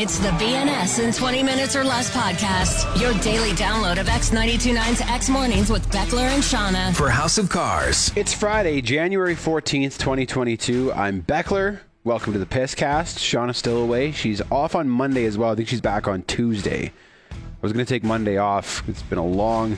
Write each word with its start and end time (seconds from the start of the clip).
It's 0.00 0.18
the 0.18 0.30
BNS 0.30 1.04
in 1.04 1.12
20 1.12 1.42
minutes 1.42 1.76
or 1.76 1.84
less 1.84 2.08
podcast. 2.10 2.98
Your 2.98 3.12
daily 3.20 3.50
download 3.50 4.00
of 4.00 4.06
X929's 4.06 5.02
X 5.02 5.28
Mornings 5.28 5.68
with 5.68 5.86
Beckler 5.90 6.22
and 6.22 6.42
Shauna. 6.42 6.96
for 6.96 7.10
House 7.10 7.36
of 7.36 7.50
Cars. 7.50 8.10
It's 8.16 8.32
Friday, 8.32 8.80
January 8.80 9.34
14th, 9.34 9.98
2022. 9.98 10.90
I'm 10.94 11.20
Beckler. 11.20 11.80
Welcome 12.02 12.32
to 12.32 12.38
the 12.38 12.46
Pisscast. 12.46 13.18
Shauna's 13.18 13.58
still 13.58 13.76
away. 13.76 14.10
She's 14.10 14.40
off 14.50 14.74
on 14.74 14.88
Monday 14.88 15.26
as 15.26 15.36
well. 15.36 15.50
I 15.50 15.54
think 15.54 15.68
she's 15.68 15.82
back 15.82 16.08
on 16.08 16.22
Tuesday. 16.22 16.92
I 17.30 17.34
was 17.60 17.74
going 17.74 17.84
to 17.84 17.94
take 17.94 18.02
Monday 18.02 18.38
off. 18.38 18.82
It's 18.88 19.02
been 19.02 19.18
a 19.18 19.26
long, 19.26 19.76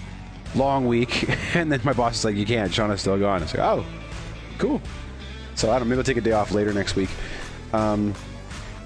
long 0.55 0.87
week. 0.87 1.29
And 1.57 1.73
then 1.73 1.81
my 1.83 1.95
boss 1.95 2.19
is 2.19 2.25
like, 2.25 2.37
you 2.37 2.47
can't. 2.47 2.71
Shauna's 2.71 3.01
still 3.01 3.19
gone. 3.19 3.41
I 3.41 3.45
was 3.45 3.55
like, 3.55 3.65
oh, 3.65 3.85
cool. 4.59 4.81
So 5.57 5.73
I 5.73 5.81
don't 5.81 5.89
know. 5.89 5.97
Maybe 5.97 5.99
I'll 5.99 6.05
take 6.05 6.17
a 6.17 6.21
day 6.21 6.31
off 6.31 6.53
later 6.53 6.73
next 6.73 6.95
week. 6.95 7.11
Um, 7.73 8.15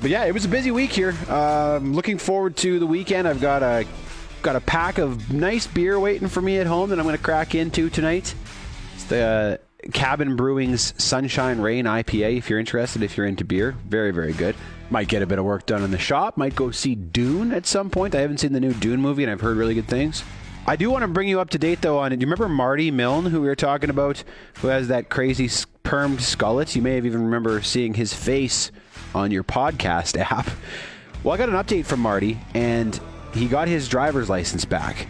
but 0.00 0.10
yeah, 0.10 0.24
it 0.24 0.32
was 0.32 0.44
a 0.44 0.48
busy 0.48 0.70
week 0.70 0.92
here. 0.92 1.14
Um, 1.28 1.94
looking 1.94 2.18
forward 2.18 2.56
to 2.58 2.78
the 2.78 2.86
weekend. 2.86 3.26
I've 3.26 3.40
got 3.40 3.62
a 3.62 3.86
got 4.42 4.56
a 4.56 4.60
pack 4.60 4.98
of 4.98 5.32
nice 5.32 5.66
beer 5.66 5.98
waiting 5.98 6.28
for 6.28 6.40
me 6.40 6.58
at 6.58 6.66
home 6.66 6.90
that 6.90 6.98
I'm 6.98 7.04
going 7.04 7.16
to 7.16 7.22
crack 7.22 7.54
into 7.54 7.90
tonight. 7.90 8.34
It's 8.94 9.04
the 9.04 9.60
Cabin 9.92 10.36
Brewing's 10.36 10.94
Sunshine 11.02 11.60
Rain 11.60 11.86
IPA. 11.86 12.38
If 12.38 12.50
you're 12.50 12.58
interested, 12.58 13.02
if 13.02 13.16
you're 13.16 13.26
into 13.26 13.44
beer, 13.44 13.76
very 13.88 14.10
very 14.10 14.32
good. 14.32 14.54
Might 14.90 15.08
get 15.08 15.22
a 15.22 15.26
bit 15.26 15.38
of 15.38 15.44
work 15.44 15.66
done 15.66 15.82
in 15.82 15.90
the 15.90 15.98
shop. 15.98 16.36
Might 16.36 16.54
go 16.54 16.70
see 16.70 16.94
Dune 16.94 17.52
at 17.52 17.66
some 17.66 17.90
point. 17.90 18.14
I 18.14 18.20
haven't 18.20 18.38
seen 18.38 18.52
the 18.52 18.60
new 18.60 18.72
Dune 18.72 19.00
movie, 19.00 19.24
and 19.24 19.32
I've 19.32 19.40
heard 19.40 19.56
really 19.56 19.74
good 19.74 19.88
things. 19.88 20.22
I 20.68 20.76
do 20.76 20.90
want 20.90 21.02
to 21.02 21.08
bring 21.08 21.28
you 21.28 21.40
up 21.40 21.50
to 21.50 21.58
date 21.58 21.80
though 21.80 21.98
on. 21.98 22.10
Do 22.10 22.16
you 22.16 22.26
remember 22.26 22.48
Marty 22.48 22.90
Milne, 22.90 23.26
who 23.26 23.40
we 23.40 23.46
were 23.46 23.56
talking 23.56 23.90
about, 23.90 24.24
who 24.58 24.68
has 24.68 24.88
that 24.88 25.08
crazy 25.08 25.46
permed 25.46 26.18
skullet? 26.18 26.74
You 26.74 26.82
may 26.82 26.96
have 26.96 27.06
even 27.06 27.22
remember 27.24 27.62
seeing 27.62 27.94
his 27.94 28.12
face 28.12 28.72
on 29.16 29.30
your 29.30 29.42
podcast 29.42 30.16
app. 30.30 30.48
Well, 31.24 31.34
I 31.34 31.38
got 31.38 31.48
an 31.48 31.56
update 31.56 31.86
from 31.86 32.00
Marty, 32.00 32.38
and 32.54 33.00
he 33.34 33.48
got 33.48 33.66
his 33.66 33.88
driver's 33.88 34.28
license 34.28 34.64
back, 34.64 35.08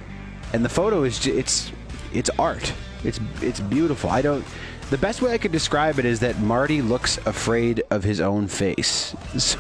and 0.53 0.65
the 0.65 0.69
photo 0.69 1.03
is 1.03 1.27
it's 1.27 1.73
it's 2.15 2.31
art. 2.39 2.73
It's 3.05 3.21
it's 3.43 3.61
beautiful. 3.61 4.09
I 4.09 4.23
don't. 4.23 4.45
The 4.91 4.99
best 4.99 5.21
way 5.21 5.33
I 5.33 5.39
could 5.39 5.51
describe 5.53 5.99
it 5.99 6.05
is 6.05 6.21
that 6.21 6.39
Marty 6.39 6.81
looks 6.81 7.19
afraid 7.27 7.83
of 7.91 8.05
his 8.05 8.21
own 8.21 8.47
face. 8.47 9.15
So. 9.39 9.59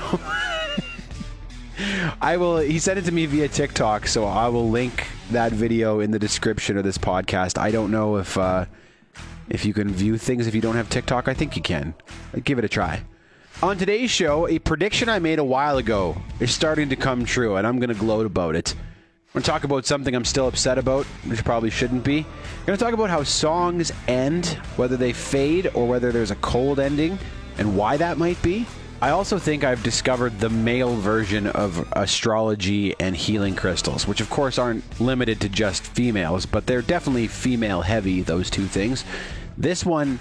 I 2.23 2.39
will. 2.39 2.57
He 2.59 2.79
sent 2.79 2.99
it 2.99 3.05
to 3.05 3.13
me 3.13 3.27
via 3.27 3.49
TikTok, 3.49 4.07
so 4.07 4.25
I 4.25 4.49
will 4.49 4.71
link 4.71 5.07
that 5.31 5.53
video 5.53 6.01
in 6.01 6.11
the 6.11 6.19
description 6.19 6.79
of 6.79 6.85
this 6.85 6.97
podcast. 6.97 7.59
I 7.59 7.71
don't 7.71 7.91
know 7.91 8.17
if 8.17 8.39
uh, 8.39 8.65
if 9.51 9.67
you 9.67 9.75
can 9.75 9.93
view 9.93 10.17
things 10.17 10.47
if 10.47 10.55
you 10.55 10.63
don't 10.63 10.77
have 10.77 10.89
TikTok. 10.89 11.29
I 11.29 11.35
think 11.35 11.55
you 11.55 11.61
can. 11.61 11.95
Give 12.45 12.59
it 12.59 12.65
a 12.65 12.69
try. 12.69 13.03
On 13.63 13.79
today's 13.79 14.11
show, 14.11 14.47
a 14.47 14.59
prediction 14.59 15.09
I 15.09 15.19
made 15.19 15.39
a 15.39 15.45
while 15.45 15.79
ago 15.79 16.15
is 16.41 16.51
starting 16.51 16.91
to 16.91 16.97
come 16.97 17.25
true, 17.25 17.57
and 17.57 17.67
I'm 17.67 17.79
going 17.79 17.89
to 17.89 17.95
gloat 17.95 18.27
about 18.27 18.55
it. 18.55 18.75
I'm 18.75 19.33
going 19.33 19.45
to 19.45 19.51
talk 19.51 19.65
about 19.65 19.87
something 19.87 20.15
I'm 20.15 20.27
still 20.27 20.47
upset 20.47 20.77
about, 20.77 21.07
which 21.25 21.43
probably 21.43 21.71
shouldn't 21.71 22.05
be. 22.05 22.19
I'm 22.19 22.67
going 22.67 22.77
to 22.79 22.85
talk 22.85 22.93
about 22.93 23.09
how 23.09 23.23
songs 23.23 23.93
end, 24.09 24.47
whether 24.77 24.99
they 24.99 25.15
fade 25.15 25.71
or 25.73 25.89
whether 25.89 26.13
there's 26.13 26.31
a 26.31 26.37
cold 26.37 26.79
ending, 26.79 27.19
and 27.57 27.79
why 27.79 27.97
that 27.97 28.19
might 28.19 28.41
be. 28.43 28.67
I 29.01 29.11
also 29.11 29.39
think 29.39 29.65
I've 29.65 29.83
discovered 29.83 30.39
the 30.39 30.51
male 30.51 30.95
version 30.95 31.47
of 31.47 31.91
astrology 31.93 32.95
and 33.01 33.17
healing 33.17 33.57
crystals, 33.57 34.07
which 34.07 34.21
of 34.21 34.29
course 34.29 34.59
aren't 34.59 35.01
limited 35.01 35.41
to 35.41 35.49
just 35.49 35.83
females, 35.83 36.45
but 36.45 36.67
they're 36.67 36.83
definitely 36.83 37.27
female 37.27 37.81
heavy, 37.81 38.21
those 38.21 38.51
two 38.51 38.67
things. 38.67 39.03
This 39.57 39.83
one 39.83 40.19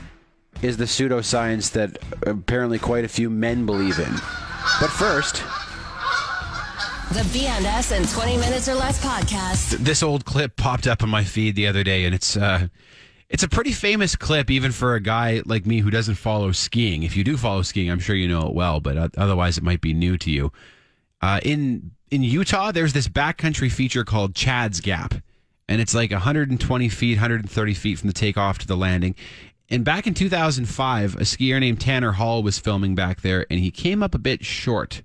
is 0.61 0.77
the 0.77 0.85
pseudoscience 0.85 1.71
that 1.71 1.97
apparently 2.25 2.79
quite 2.79 3.03
a 3.05 3.07
few 3.09 3.29
men 3.29 3.65
believe 3.65 3.99
in. 3.99 4.11
But 4.79 4.89
first, 4.89 5.43
The 7.13 7.21
BNS 7.37 7.95
in 7.95 8.07
20 8.07 8.37
minutes 8.37 8.67
or 8.67 8.73
less 8.75 9.03
podcast. 9.03 9.77
this 9.77 10.01
old 10.01 10.25
clip 10.25 10.55
popped 10.55 10.87
up 10.87 11.03
on 11.03 11.09
my 11.09 11.23
feed 11.23 11.55
the 11.55 11.67
other 11.67 11.83
day, 11.83 12.05
and 12.05 12.15
it's 12.15 12.35
uh, 12.35 12.67
it's 13.29 13.43
a 13.43 13.47
pretty 13.49 13.71
famous 13.71 14.15
clip, 14.15 14.49
even 14.49 14.71
for 14.71 14.95
a 14.95 14.99
guy 14.99 15.41
like 15.45 15.65
me 15.65 15.79
who 15.79 15.89
doesn't 15.91 16.15
follow 16.15 16.51
skiing. 16.51 17.03
If 17.03 17.15
you 17.15 17.23
do 17.23 17.37
follow 17.37 17.61
skiing, 17.61 17.89
I'm 17.91 17.99
sure 17.99 18.15
you 18.15 18.27
know 18.27 18.47
it 18.47 18.53
well, 18.53 18.79
but 18.79 18.97
uh, 18.97 19.09
otherwise, 19.17 19.57
it 19.57 19.63
might 19.63 19.81
be 19.81 19.93
new 19.93 20.17
to 20.17 20.31
you. 20.31 20.51
Uh, 21.21 21.39
in 21.43 21.91
in 22.11 22.23
Utah, 22.23 22.71
there's 22.71 22.93
this 22.93 23.07
backcountry 23.07 23.71
feature 23.71 24.03
called 24.03 24.33
Chad's 24.35 24.81
Gap, 24.81 25.13
and 25.69 25.79
it's 25.81 25.93
like 25.93 26.11
120 26.11 26.89
feet, 26.89 27.15
130 27.17 27.73
feet 27.75 27.99
from 27.99 28.07
the 28.07 28.13
takeoff 28.13 28.57
to 28.59 28.67
the 28.67 28.77
landing. 28.77 29.15
And 29.69 29.83
back 29.83 30.05
in 30.05 30.13
2005, 30.13 31.15
a 31.15 31.19
skier 31.19 31.59
named 31.59 31.81
Tanner 31.81 32.13
Hall 32.13 32.43
was 32.43 32.59
filming 32.59 32.93
back 32.93 33.21
there, 33.21 33.47
and 33.49 33.59
he 33.59 33.71
came 33.71 34.03
up 34.03 34.13
a 34.13 34.19
bit 34.19 34.45
short 34.45 35.01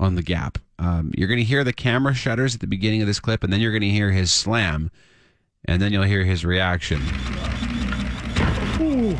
on 0.00 0.14
the 0.14 0.22
gap. 0.22 0.58
Um, 0.78 1.12
you're 1.16 1.28
going 1.28 1.38
to 1.38 1.44
hear 1.44 1.64
the 1.64 1.72
camera 1.72 2.14
shutters 2.14 2.54
at 2.54 2.60
the 2.60 2.66
beginning 2.66 3.02
of 3.02 3.06
this 3.06 3.20
clip, 3.20 3.44
and 3.44 3.52
then 3.52 3.60
you're 3.60 3.72
going 3.72 3.82
to 3.82 3.90
hear 3.90 4.10
his 4.10 4.32
slam, 4.32 4.90
and 5.66 5.82
then 5.82 5.92
you'll 5.92 6.04
hear 6.04 6.24
his 6.24 6.44
reaction. 6.44 7.00
Ooh. 8.80 9.14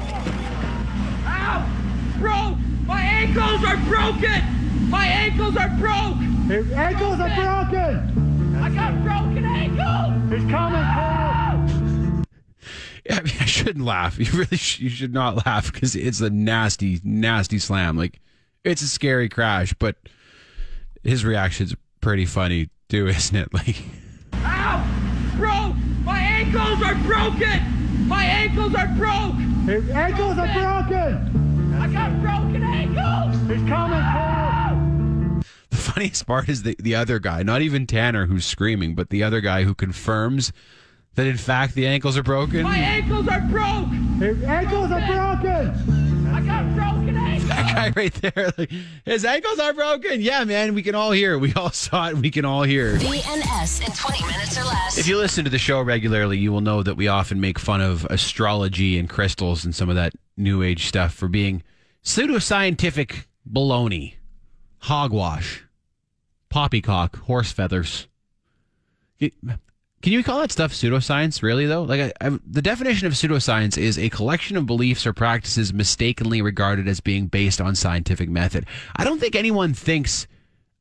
Ow! 1.27 2.17
Bro, 2.19 2.57
my 2.87 3.03
ankles 3.03 3.65
are 3.65 3.77
broken! 3.87 4.89
My 4.89 5.07
ankles 5.07 5.57
are 5.57 5.69
broke! 5.79 6.17
His 6.49 6.73
ankles 6.73 7.21
are 7.21 7.29
broken! 7.29 8.57
I 8.57 8.71
got 8.71 9.03
broken 9.03 9.45
ankles! 9.45 10.33
He's 10.33 10.51
coming, 10.51 10.85
Cole! 10.95 11.14
Yeah, 11.14 11.14
I, 13.11 13.21
mean, 13.21 13.35
I 13.41 13.45
shouldn't 13.45 13.85
laugh. 13.85 14.19
You 14.25 14.31
really 14.33 14.57
sh- 14.57 14.81
you 14.81 14.89
should 14.89 15.13
not 15.13 15.47
laugh 15.47 15.73
because 15.73 15.95
it's 15.95 16.21
a 16.21 16.31
nasty, 16.31 17.01
nasty 17.05 17.59
slam. 17.59 17.97
Like 17.97 18.21
it's 18.65 18.83
a 18.83 18.89
scary 18.89 19.29
crash, 19.29 19.75
but 19.75 19.97
his 21.03 21.25
reaction's 21.25 21.75
pretty 22.01 22.27
funny 22.27 22.71
too, 22.89 23.07
isn't 23.09 23.37
it? 23.37 23.53
Like. 23.53 23.77
Ow! 24.35 25.35
Bro, 25.37 25.75
my 26.05 26.19
ankles 26.19 26.83
are 26.83 26.95
broken! 27.03 28.09
My 28.09 28.25
ankles 28.25 28.75
are 28.75 28.89
broke! 28.89 29.35
His 29.67 29.89
ankles 29.91 30.39
are 30.39 30.53
broken! 30.53 31.75
I 31.75 31.89
got 31.93 32.21
broken 32.21 32.63
ankles! 32.63 33.41
He's 33.49 33.69
coming, 33.69 34.03
Cole! 34.13 35.41
The 35.71 35.77
funniest 35.77 36.27
part 36.27 36.49
is 36.49 36.63
the, 36.63 36.77
the 36.79 36.95
other 36.95 37.19
guy, 37.19 37.43
not 37.43 37.63
even 37.63 37.87
Tanner 37.87 38.27
who's 38.27 38.45
screaming, 38.45 38.95
but 38.95 39.11
the 39.11 39.23
other 39.23 39.41
guy 39.41 39.65
who 39.65 39.75
confirms 39.75 40.53
that 41.15 41.27
in 41.27 41.37
fact 41.37 41.75
the 41.75 41.87
ankles 41.87 42.17
are 42.17 42.23
broken. 42.23 42.63
My 42.63 42.79
ankles 42.79 43.29
are 43.29 43.41
broke! 43.43 43.89
His 44.21 44.43
ankles 44.45 44.91
are 44.91 45.01
broken! 45.01 46.29
I 46.35 46.41
got 46.41 46.75
broken 46.75 47.17
ankles! 47.17 47.49
That 47.49 47.75
guy 47.75 47.93
right 47.95 48.15
there, 48.15 48.53
like, 48.59 48.73
his 49.05 49.25
ankles 49.25 49.59
are 49.59 49.73
broken. 49.73 50.21
Yeah, 50.21 50.45
man, 50.45 50.75
we 50.75 50.83
can 50.83 50.95
all 50.95 51.13
hear. 51.13 51.39
We 51.39 51.53
all 51.55 51.71
saw 51.71 52.09
it. 52.09 52.17
We 52.17 52.31
can 52.31 52.45
all 52.45 52.63
hear. 52.63 52.97
BNS 52.97 53.87
in 53.87 53.93
20 53.93 54.27
minutes 54.27 54.59
or 54.59 54.65
less. 54.65 54.99
If 54.99 55.07
you 55.07 55.17
listen 55.17 55.45
to 55.45 55.51
the 55.51 55.59
show 55.59 55.81
regularly, 55.81 56.39
you 56.39 56.53
will 56.53 56.61
know 56.61 56.83
that 56.83 56.97
we 56.97 57.07
often 57.07 57.41
make 57.41 57.59
fun 57.59 57.81
of 57.81 58.05
astrology 58.07 58.99
and 58.99 59.09
crystals 59.09 59.65
and 59.65 59.75
some 59.75 59.89
of 59.89 59.95
that 59.95 60.13
new 60.37 60.63
age 60.63 60.87
stuff 60.87 61.15
for 61.15 61.29
being 61.29 61.63
pseudoscientific 62.03 63.25
baloney, 63.51 64.15
hogwash, 64.79 65.65
poppycock, 66.49 67.17
horse 67.17 67.53
feathers. 67.53 68.09
Can 70.05 70.13
you 70.13 70.23
call 70.23 70.41
that 70.41 70.53
stuff 70.53 70.75
pseudoscience, 70.75 71.43
really, 71.43 71.65
though? 71.65 71.83
Like, 71.83 72.15
I, 72.21 72.27
I, 72.27 72.39
the 72.47 72.61
definition 72.61 73.07
of 73.07 73.15
pseudoscience 73.15 73.79
is 73.79 73.99
a 73.99 74.11
collection 74.11 74.59
of 74.59 74.67
beliefs 74.67 75.07
or 75.07 75.15
practices 75.15 75.73
mistakenly 75.73 76.43
regarded 76.43 76.87
as 76.87 77.01
being 77.01 77.27
based 77.27 77.59
on 77.59 77.75
scientific 77.75 78.29
method. 78.29 78.67
I 78.97 79.05
don't 79.05 79.19
think 79.19 79.35
anyone 79.35 79.73
thinks 79.73 80.27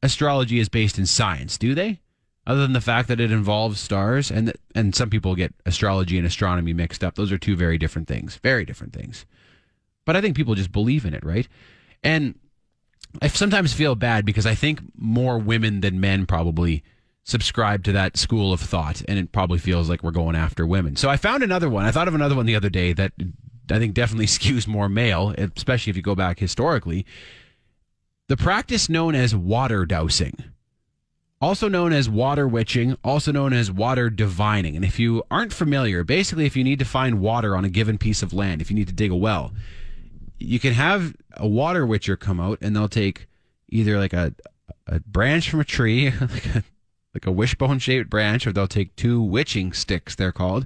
astrology 0.01 0.59
is 0.59 0.67
based 0.67 1.00
in 1.00 1.06
science, 1.06 1.57
do 1.57 1.73
they? 1.73 2.01
Other 2.45 2.63
than 2.63 2.73
the 2.73 2.81
fact 2.81 3.07
that 3.07 3.22
it 3.22 3.31
involves 3.31 3.79
stars, 3.79 4.29
and 4.29 4.51
and 4.75 4.94
some 4.94 5.09
people 5.09 5.35
get 5.35 5.55
astrology 5.66 6.17
and 6.17 6.28
astronomy 6.28 6.73
mixed 6.73 7.01
up. 7.01 7.16
Those 7.16 7.31
are 7.31 7.38
two 7.38 7.55
very 7.55 7.78
different 7.78 8.09
things. 8.09 8.35
Very 8.44 8.66
different 8.66 8.91
things. 8.91 9.25
But 10.03 10.17
I 10.17 10.22
think 10.22 10.35
people 10.35 10.53
just 10.53 10.73
believe 10.73 11.05
in 11.05 11.13
it, 11.13 11.23
right? 11.23 11.47
And 12.03 12.38
I 13.22 13.29
sometimes 13.29 13.72
feel 13.72 13.95
bad 13.95 14.25
because 14.25 14.45
I 14.45 14.53
think 14.53 14.81
more 14.97 15.40
women 15.40 15.79
than 15.79 16.02
men 16.02 16.26
probably 16.26 16.84
subscribe 17.23 17.84
to 17.85 17.91
that 17.93 18.17
school 18.17 18.52
of 18.53 18.59
thought, 18.59 19.02
and 19.08 19.17
it 19.17 19.31
probably 19.31 19.59
feels 19.59 19.90
like 19.90 20.03
we're 20.03 20.11
going 20.11 20.35
after 20.35 20.67
women. 20.67 20.96
So 20.96 21.09
I 21.09 21.17
found 21.17 21.43
another 21.43 21.70
one. 21.70 21.85
I 21.85 21.91
thought 21.91 22.08
of 22.08 22.16
another 22.16 22.35
one 22.35 22.46
the 22.46 22.55
other 22.55 22.70
day 22.70 22.93
that 22.93 23.14
I 23.72 23.79
think 23.79 23.93
definitely 23.93 24.25
skews 24.28 24.67
more 24.67 24.90
male, 24.90 25.34
especially 25.55 25.91
if 25.91 25.97
you 25.97 26.03
go 26.03 26.16
back 26.16 26.40
historically. 26.40 27.05
The 28.28 28.37
practice 28.37 28.90
known 28.90 29.16
as 29.16 29.35
water 29.35 29.85
dowsing, 29.85 30.35
also 31.41 31.67
known 31.67 31.91
as 31.91 32.09
water 32.09 32.47
witching, 32.47 32.97
also 33.03 33.31
known 33.31 33.53
as 33.53 33.69
water 33.69 34.09
divining. 34.09 34.76
And 34.76 34.85
if 34.85 34.97
you 34.97 35.23
aren't 35.29 35.53
familiar, 35.53 36.03
basically, 36.03 36.46
if 36.46 36.55
you 36.55 36.64
need 36.64 36.79
to 36.79 36.85
find 36.85 37.19
water 37.19 37.55
on 37.55 37.66
a 37.66 37.69
given 37.69 37.97
piece 37.97 38.23
of 38.23 38.34
land, 38.34 38.61
if 38.61 38.69
you 38.69 38.76
need 38.76 38.87
to 38.87 38.93
dig 38.93 39.11
a 39.11 39.16
well, 39.16 39.52
you 40.40 40.59
can 40.59 40.73
have 40.73 41.16
a 41.35 41.47
water 41.47 41.85
witcher 41.85 42.16
come 42.16 42.40
out 42.40 42.59
and 42.61 42.76
they'll 42.76 42.87
take 42.87 43.28
either 43.69 43.99
like 43.99 44.14
a, 44.14 44.34
a 44.87 44.99
branch 45.02 45.49
from 45.49 45.59
a 45.59 45.66
tree, 45.66 46.11
like 46.22 46.46
a, 46.55 46.64
like 47.14 47.26
a 47.26 47.32
wishbone 47.32 47.80
shaped 47.80 48.10
branch, 48.10 48.48
or 48.48 48.52
they'll 48.52 48.68
take 48.68 48.96
two 48.96 49.22
witching 49.22 49.74
sticks, 49.74 50.16
they're 50.16 50.32
called, 50.32 50.66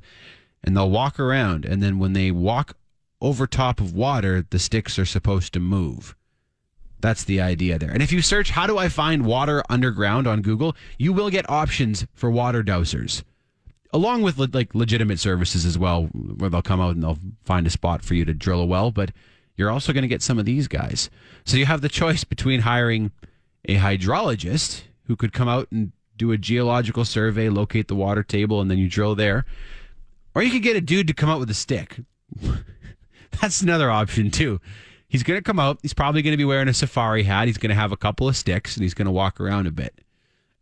and 0.64 0.76
they'll 0.76 0.90
walk 0.90 1.20
around. 1.20 1.66
And 1.66 1.84
then 1.84 2.00
when 2.00 2.14
they 2.14 2.32
walk 2.32 2.78
over 3.22 3.48
top 3.48 3.80
of 3.80 3.94
water, 3.94 4.46
the 4.50 4.60
sticks 4.60 4.98
are 4.98 5.06
supposed 5.06 5.54
to 5.54 5.60
move. 5.60 6.16
That's 7.00 7.24
the 7.24 7.42
idea 7.42 7.78
there. 7.78 7.92
And 7.92 8.02
if 8.02 8.12
you 8.12 8.22
search, 8.22 8.52
how 8.52 8.66
do 8.66 8.78
I 8.78 8.90
find 8.90 9.26
water 9.26 9.64
underground 9.70 10.26
on 10.28 10.42
Google, 10.42 10.76
you 10.98 11.14
will 11.14 11.30
get 11.30 11.50
options 11.50 12.08
for 12.14 12.32
water 12.32 12.64
dowsers, 12.64 13.24
along 13.94 14.24
with 14.24 14.38
like 14.38 14.74
legitimate 14.74 15.20
services 15.20 15.66
as 15.66 15.78
well, 15.78 16.04
where 16.06 16.50
they'll 16.50 16.62
come 16.62 16.82
out 16.82 16.96
and 16.96 17.04
they'll 17.04 17.20
find 17.44 17.68
a 17.68 17.72
spot 17.72 18.04
for 18.04 18.16
you 18.16 18.26
to 18.26 18.34
drill 18.34 18.62
a 18.62 18.66
well. 18.66 18.92
But 18.92 19.12
you're 19.56 19.72
also 19.72 19.94
going 19.94 20.04
to 20.04 20.08
get 20.08 20.22
some 20.22 20.40
of 20.40 20.46
these 20.46 20.68
guys. 20.68 21.10
So 21.46 21.58
you 21.58 21.66
have 21.66 21.82
the 21.82 21.90
choice 21.90 22.24
between 22.24 22.62
hiring 22.62 23.12
a 23.66 23.76
hydrologist 23.76 24.84
who 25.06 25.16
could 25.16 25.34
come 25.34 25.48
out 25.48 25.68
and 25.72 25.92
do 26.18 26.32
a 26.32 26.38
geological 26.38 27.06
survey, 27.06 27.50
locate 27.50 27.88
the 27.88 27.96
water 27.96 28.24
table, 28.24 28.62
and 28.62 28.70
then 28.70 28.78
you 28.78 28.90
drill 28.90 29.16
there. 29.16 29.46
Or 30.36 30.44
you 30.44 30.52
could 30.52 30.64
get 30.64 30.76
a 30.76 30.82
dude 30.82 31.08
to 31.08 31.14
come 31.14 31.30
out 31.30 31.40
with 31.40 31.50
a 31.50 31.56
stick. 31.56 32.00
That's 33.42 33.62
another 33.62 33.90
option 33.90 34.32
too. 34.32 34.60
He's 35.08 35.24
going 35.24 35.38
to 35.38 35.44
come 35.44 35.60
out. 35.60 35.80
He's 35.82 35.94
probably 35.94 36.22
going 36.22 36.34
to 36.34 36.38
be 36.38 36.46
wearing 36.46 36.68
a 36.68 36.74
safari 36.74 37.24
hat. 37.24 37.48
He's 37.48 37.58
going 37.58 37.70
to 37.70 37.76
have 37.76 37.92
a 37.92 37.98
couple 37.98 38.28
of 38.28 38.36
sticks 38.36 38.76
and 38.76 38.84
he's 38.84 38.94
going 38.94 39.06
to 39.06 39.12
walk 39.12 39.40
around 39.40 39.68
a 39.68 39.72
bit. 39.72 40.02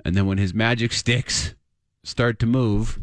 And 0.04 0.16
then 0.16 0.28
when 0.28 0.38
his 0.38 0.54
magic 0.54 0.94
sticks 0.94 1.56
start 2.04 2.38
to 2.40 2.46
move, 2.46 3.00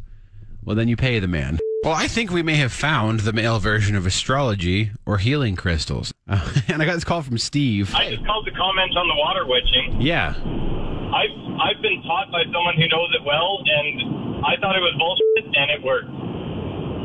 well, 0.64 0.76
then 0.76 0.88
you 0.88 0.96
pay 0.96 1.19
the 1.19 1.26
man. 1.26 1.58
Well, 1.82 1.94
I 1.94 2.06
think 2.06 2.31
we 2.31 2.44
may 2.44 2.55
have 2.55 2.72
found 2.72 3.20
the 3.20 3.32
male 3.32 3.58
version 3.58 3.96
of 3.96 4.06
astrology 4.06 4.93
or 5.05 5.19
healing 5.19 5.56
crystals. 5.56 6.14
Uh, 6.28 6.48
and 6.69 6.81
I 6.81 6.87
got 6.87 6.94
this 6.94 7.02
call 7.05 7.22
from 7.22 7.38
Steve. 7.38 7.93
I 7.93 8.10
just 8.10 8.25
called 8.25 8.46
to 8.46 8.52
comment 8.52 8.96
on 8.96 9.08
the 9.08 9.16
water 9.16 9.44
witching. 9.44 10.00
Yeah. 10.00 10.34
I've 11.12 11.36
I've 11.60 11.80
been 11.84 12.00
taught 12.08 12.32
by 12.32 12.42
someone 12.48 12.74
who 12.80 12.88
knows 12.88 13.12
it 13.12 13.22
well, 13.24 13.60
and 13.60 14.42
I 14.48 14.56
thought 14.56 14.72
it 14.76 14.84
was 14.84 14.96
bullshit, 14.96 15.44
and 15.44 15.68
it 15.68 15.80
worked. 15.84 16.08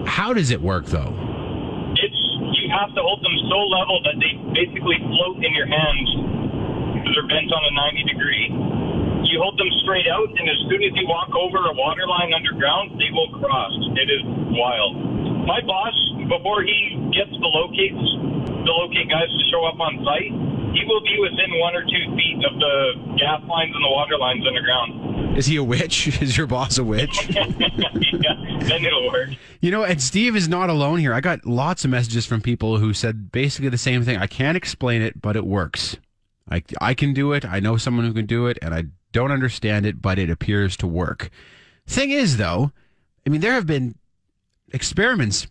How 0.07 0.31
does 0.31 0.49
it 0.49 0.63
work 0.63 0.87
though? 0.87 1.11
It's 1.99 2.21
you 2.55 2.71
have 2.71 2.95
to 2.95 3.01
hold 3.03 3.19
them 3.19 3.35
so 3.51 3.59
level 3.67 3.99
that 4.07 4.15
they 4.23 4.31
basically 4.55 4.95
float 5.11 5.43
in 5.43 5.51
your 5.51 5.67
hands 5.67 6.07
because 6.95 7.11
they're 7.19 7.27
bent 7.27 7.51
on 7.51 7.63
a 7.67 7.73
90 7.75 8.03
degree. 8.07 8.47
You 9.27 9.43
hold 9.43 9.59
them 9.59 9.67
straight 9.83 10.07
out, 10.07 10.31
and 10.31 10.45
as 10.47 10.59
soon 10.71 10.87
as 10.87 10.95
you 10.95 11.03
walk 11.03 11.35
over 11.35 11.67
a 11.67 11.75
water 11.75 12.07
line 12.07 12.31
underground, 12.31 12.95
they 12.95 13.11
will 13.11 13.27
cross. 13.43 13.75
It 13.99 14.07
is 14.07 14.23
wild. 14.55 14.95
My 15.43 15.59
boss, 15.67 15.95
before 16.31 16.63
he 16.63 16.95
gets 17.11 17.35
the 17.35 17.51
locates, 17.51 18.07
the 18.63 18.71
locate 18.71 19.11
guys 19.11 19.27
to 19.27 19.43
show 19.51 19.67
up 19.67 19.79
on 19.83 19.99
site, 20.07 20.31
he 20.73 20.83
will 20.85 21.01
be 21.01 21.17
within 21.19 21.59
one 21.59 21.75
or 21.75 21.83
two 21.83 22.15
feet 22.15 22.43
of 22.45 22.59
the 22.59 23.17
gas 23.17 23.41
lines 23.47 23.71
and 23.73 23.83
the 23.83 23.89
water 23.89 24.17
lines 24.17 24.45
underground. 24.47 25.37
Is 25.37 25.45
he 25.45 25.55
a 25.57 25.63
witch? 25.63 26.07
Is 26.21 26.35
your 26.35 26.47
boss 26.47 26.77
a 26.77 26.83
witch? 26.83 27.29
yeah, 27.29 27.45
then 27.47 28.85
it'll 28.85 29.11
work. 29.11 29.29
You 29.61 29.71
know, 29.71 29.83
and 29.83 30.01
Steve 30.01 30.35
is 30.35 30.47
not 30.47 30.69
alone 30.69 30.99
here. 30.99 31.13
I 31.13 31.21
got 31.21 31.45
lots 31.45 31.85
of 31.85 31.91
messages 31.91 32.25
from 32.25 32.41
people 32.41 32.77
who 32.77 32.93
said 32.93 33.31
basically 33.31 33.69
the 33.69 33.77
same 33.77 34.03
thing. 34.03 34.17
I 34.17 34.27
can't 34.27 34.57
explain 34.57 35.01
it, 35.01 35.21
but 35.21 35.35
it 35.35 35.45
works. 35.45 35.97
I, 36.49 36.63
I 36.79 36.93
can 36.93 37.13
do 37.13 37.33
it. 37.33 37.45
I 37.45 37.59
know 37.59 37.77
someone 37.77 38.05
who 38.05 38.13
can 38.13 38.25
do 38.25 38.47
it, 38.47 38.57
and 38.61 38.73
I 38.73 38.85
don't 39.11 39.31
understand 39.31 39.85
it, 39.85 40.01
but 40.01 40.17
it 40.17 40.29
appears 40.29 40.77
to 40.77 40.87
work. 40.87 41.29
Thing 41.85 42.11
is, 42.11 42.37
though, 42.37 42.71
I 43.25 43.29
mean, 43.29 43.41
there 43.41 43.53
have 43.53 43.65
been 43.65 43.95
experiments 44.73 45.47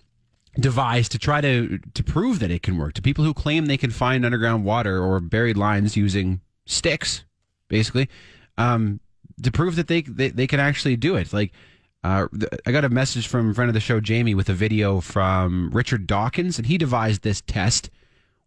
devised 0.59 1.13
to 1.13 1.19
try 1.19 1.41
to 1.41 1.79
to 1.95 2.03
prove 2.03 2.39
that 2.39 2.51
it 2.51 2.63
can 2.63 2.77
work 2.79 2.95
to 2.95 3.03
people 3.03 3.25
who 3.25 3.35
claim 3.35 3.67
they 3.67 3.77
can 3.77 3.91
find 3.91 4.25
underground 4.25 4.65
water 4.65 5.03
or 5.03 5.21
buried 5.21 5.57
lines 5.57 5.97
using 5.97 6.41
sticks, 6.65 7.25
basically, 7.69 8.09
um, 8.59 9.01
to 9.43 9.51
prove 9.53 9.77
that 9.77 9.89
they, 9.89 10.03
they 10.03 10.31
they 10.31 10.47
can 10.47 10.61
actually 10.61 10.97
do 10.97 11.17
it. 11.17 11.33
Like, 11.33 11.53
uh, 12.05 12.27
I 12.67 12.73
got 12.73 12.85
a 12.85 12.89
message 12.89 13.27
from 13.27 13.51
a 13.51 13.55
friend 13.55 13.69
of 13.69 13.75
the 13.75 13.81
show, 13.81 14.01
Jamie, 14.01 14.35
with 14.35 14.49
a 14.49 14.55
video 14.55 15.01
from 15.01 15.71
Richard 15.71 16.07
Dawkins, 16.07 16.59
and 16.59 16.67
he 16.67 16.79
devised 16.79 17.23
this 17.23 17.41
test 17.43 17.91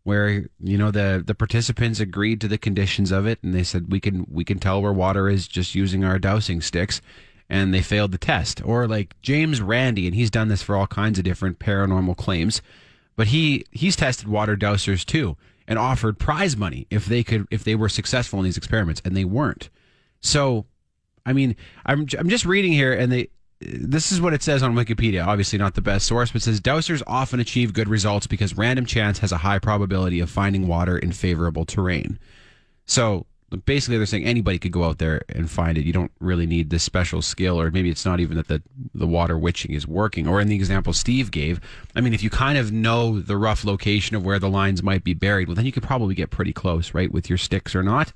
where 0.03 0.47
you 0.59 0.77
know 0.77 0.91
the 0.91 1.23
the 1.25 1.35
participants 1.35 1.99
agreed 1.99 2.41
to 2.41 2.47
the 2.47 2.57
conditions 2.57 3.11
of 3.11 3.27
it, 3.27 3.39
and 3.43 3.53
they 3.53 3.63
said 3.63 3.91
we 3.91 3.99
can 3.99 4.25
we 4.29 4.43
can 4.43 4.59
tell 4.59 4.81
where 4.81 4.93
water 4.93 5.29
is 5.29 5.47
just 5.47 5.75
using 5.75 6.03
our 6.03 6.17
dowsing 6.17 6.61
sticks, 6.61 7.01
and 7.49 7.73
they 7.73 7.81
failed 7.81 8.11
the 8.11 8.17
test. 8.17 8.61
Or 8.63 8.87
like 8.87 9.15
James 9.21 9.61
Randi, 9.61 10.05
and 10.05 10.15
he's 10.15 10.29
done 10.29 10.47
this 10.47 10.61
for 10.61 10.75
all 10.75 10.87
kinds 10.87 11.17
of 11.17 11.25
different 11.25 11.59
paranormal 11.59 12.17
claims, 12.17 12.61
but 13.15 13.27
he 13.27 13.65
he's 13.71 13.95
tested 13.95 14.27
water 14.27 14.55
dowsers 14.55 15.03
too, 15.05 15.35
and 15.67 15.79
offered 15.79 16.19
prize 16.19 16.55
money 16.55 16.87
if 16.89 17.05
they 17.05 17.23
could 17.23 17.47
if 17.51 17.63
they 17.63 17.75
were 17.75 17.89
successful 17.89 18.39
in 18.39 18.45
these 18.45 18.57
experiments, 18.57 19.01
and 19.03 19.17
they 19.17 19.25
weren't. 19.25 19.69
So, 20.21 20.65
I 21.25 21.33
mean, 21.33 21.55
I'm 21.85 22.07
I'm 22.17 22.29
just 22.29 22.45
reading 22.45 22.71
here, 22.71 22.93
and 22.93 23.11
they 23.11 23.29
this 23.61 24.11
is 24.11 24.21
what 24.21 24.33
it 24.33 24.41
says 24.41 24.63
on 24.63 24.73
Wikipedia. 24.73 25.25
Obviously, 25.25 25.59
not 25.59 25.73
the 25.73 25.81
best 25.81 26.07
source, 26.07 26.31
but 26.31 26.41
says 26.41 26.61
dowsers 26.61 27.03
often 27.07 27.39
achieve 27.39 27.73
good 27.73 27.89
results 27.89 28.25
because 28.25 28.55
random 28.55 28.85
chance 28.85 29.19
has 29.19 29.31
a 29.31 29.37
high 29.37 29.59
probability 29.59 30.19
of 30.21 30.29
finding 30.29 30.67
water 30.67 30.97
in 30.97 31.11
favorable 31.11 31.65
terrain. 31.65 32.19
So 32.85 33.25
basically, 33.65 33.97
they're 33.97 34.05
saying 34.05 34.25
anybody 34.25 34.59
could 34.59 34.71
go 34.71 34.83
out 34.83 34.97
there 34.97 35.21
and 35.29 35.49
find 35.49 35.77
it. 35.77 35.85
You 35.85 35.93
don't 35.93 36.11
really 36.19 36.45
need 36.45 36.69
this 36.69 36.83
special 36.83 37.21
skill, 37.21 37.59
or 37.59 37.71
maybe 37.71 37.89
it's 37.89 38.05
not 38.05 38.19
even 38.19 38.37
that 38.37 38.47
the 38.47 38.61
the 38.93 39.07
water 39.07 39.37
witching 39.37 39.73
is 39.73 39.87
working. 39.87 40.27
Or 40.27 40.39
in 40.39 40.47
the 40.47 40.55
example 40.55 40.93
Steve 40.93 41.31
gave, 41.31 41.59
I 41.95 42.01
mean, 42.01 42.13
if 42.13 42.23
you 42.23 42.29
kind 42.29 42.57
of 42.57 42.71
know 42.71 43.19
the 43.19 43.37
rough 43.37 43.63
location 43.63 44.15
of 44.15 44.25
where 44.25 44.39
the 44.39 44.49
lines 44.49 44.83
might 44.83 45.03
be 45.03 45.13
buried, 45.13 45.47
well, 45.47 45.55
then 45.55 45.65
you 45.65 45.71
could 45.71 45.83
probably 45.83 46.15
get 46.15 46.29
pretty 46.29 46.53
close, 46.53 46.93
right, 46.93 47.11
with 47.11 47.29
your 47.29 47.37
sticks 47.37 47.75
or 47.75 47.83
not. 47.83 48.13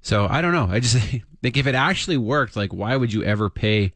So 0.00 0.26
I 0.28 0.40
don't 0.40 0.52
know. 0.52 0.68
I 0.70 0.80
just 0.80 0.96
think 1.42 1.56
if 1.56 1.66
it 1.66 1.74
actually 1.74 2.16
worked, 2.16 2.56
like, 2.56 2.72
why 2.72 2.96
would 2.96 3.12
you 3.12 3.22
ever 3.24 3.50
pay? 3.50 3.92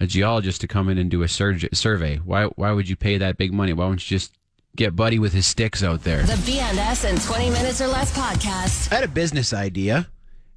a 0.00 0.06
geologist 0.06 0.60
to 0.60 0.68
come 0.68 0.88
in 0.88 0.98
and 0.98 1.10
do 1.10 1.22
a 1.22 1.28
surge- 1.28 1.68
survey. 1.72 2.16
Why 2.16 2.44
why 2.56 2.72
would 2.72 2.88
you 2.88 2.96
pay 2.96 3.18
that 3.18 3.38
big 3.38 3.52
money? 3.52 3.72
Why 3.72 3.86
don't 3.86 4.10
you 4.10 4.18
just 4.18 4.36
get 4.76 4.94
Buddy 4.94 5.18
with 5.18 5.32
his 5.32 5.46
sticks 5.46 5.82
out 5.82 6.04
there? 6.04 6.22
The 6.22 6.34
BNS 6.34 7.10
in 7.10 7.18
20 7.18 7.50
minutes 7.50 7.80
or 7.80 7.88
less 7.88 8.16
podcast. 8.16 8.92
I 8.92 8.96
had 8.96 9.04
a 9.04 9.08
business 9.08 9.52
idea, 9.52 10.08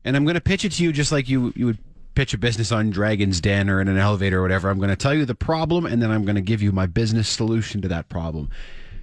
and 0.04 0.16
I'm 0.16 0.24
going 0.24 0.36
to 0.36 0.42
pitch 0.42 0.66
it 0.66 0.74
to 0.74 0.83
you 0.83 0.92
just 0.92 1.12
like 1.12 1.27
you 1.30 1.54
you 1.56 1.66
would 1.66 1.80
pitch 2.16 2.33
a 2.33 2.38
business 2.38 2.71
on 2.71 2.89
Dragon's 2.89 3.39
Den 3.39 3.69
or 3.69 3.80
in 3.80 3.88
an 3.88 3.98
elevator 3.98 4.39
or 4.39 4.42
whatever. 4.42 4.69
I'm 4.69 4.77
going 4.77 4.89
to 4.89 4.95
tell 4.95 5.13
you 5.13 5.25
the 5.25 5.36
problem, 5.36 5.86
and 5.86 6.01
then 6.01 6.12
I'm 6.12 6.25
going 6.25 6.36
to 6.36 6.42
give 6.42 6.62
you 6.62 6.71
my 6.71 6.86
business 6.86 7.30
solution 7.30 7.81
to 7.81 7.88
that 7.88 8.10
problem. 8.10 8.50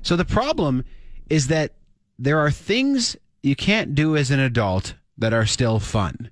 So 0.02 0.16
the 0.16 0.24
problem 0.24 0.84
is 1.30 1.48
that 1.48 1.72
there 2.18 2.38
are 2.38 2.50
things 2.50 3.16
you 3.42 3.56
can't 3.56 3.94
do 3.94 4.16
as 4.16 4.30
an 4.30 4.40
adult 4.40 4.94
that 5.18 5.32
are 5.32 5.46
still 5.46 5.78
fun. 5.78 6.30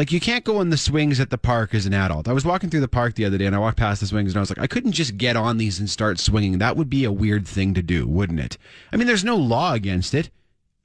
Like 0.00 0.12
you 0.12 0.18
can't 0.18 0.46
go 0.46 0.56
on 0.56 0.70
the 0.70 0.78
swings 0.78 1.20
at 1.20 1.28
the 1.28 1.36
park 1.36 1.74
as 1.74 1.84
an 1.84 1.92
adult. 1.92 2.26
I 2.26 2.32
was 2.32 2.46
walking 2.46 2.70
through 2.70 2.80
the 2.80 2.88
park 2.88 3.16
the 3.16 3.26
other 3.26 3.36
day 3.36 3.44
and 3.44 3.54
I 3.54 3.58
walked 3.58 3.76
past 3.76 4.00
the 4.00 4.06
swings 4.06 4.32
and 4.32 4.38
I 4.38 4.40
was 4.40 4.48
like, 4.48 4.58
I 4.58 4.66
couldn't 4.66 4.92
just 4.92 5.18
get 5.18 5.36
on 5.36 5.58
these 5.58 5.78
and 5.78 5.90
start 5.90 6.18
swinging. 6.18 6.56
That 6.56 6.78
would 6.78 6.88
be 6.88 7.04
a 7.04 7.12
weird 7.12 7.46
thing 7.46 7.74
to 7.74 7.82
do, 7.82 8.06
wouldn't 8.06 8.40
it? 8.40 8.56
I 8.94 8.96
mean, 8.96 9.06
there's 9.06 9.24
no 9.24 9.36
law 9.36 9.74
against 9.74 10.14
it. 10.14 10.30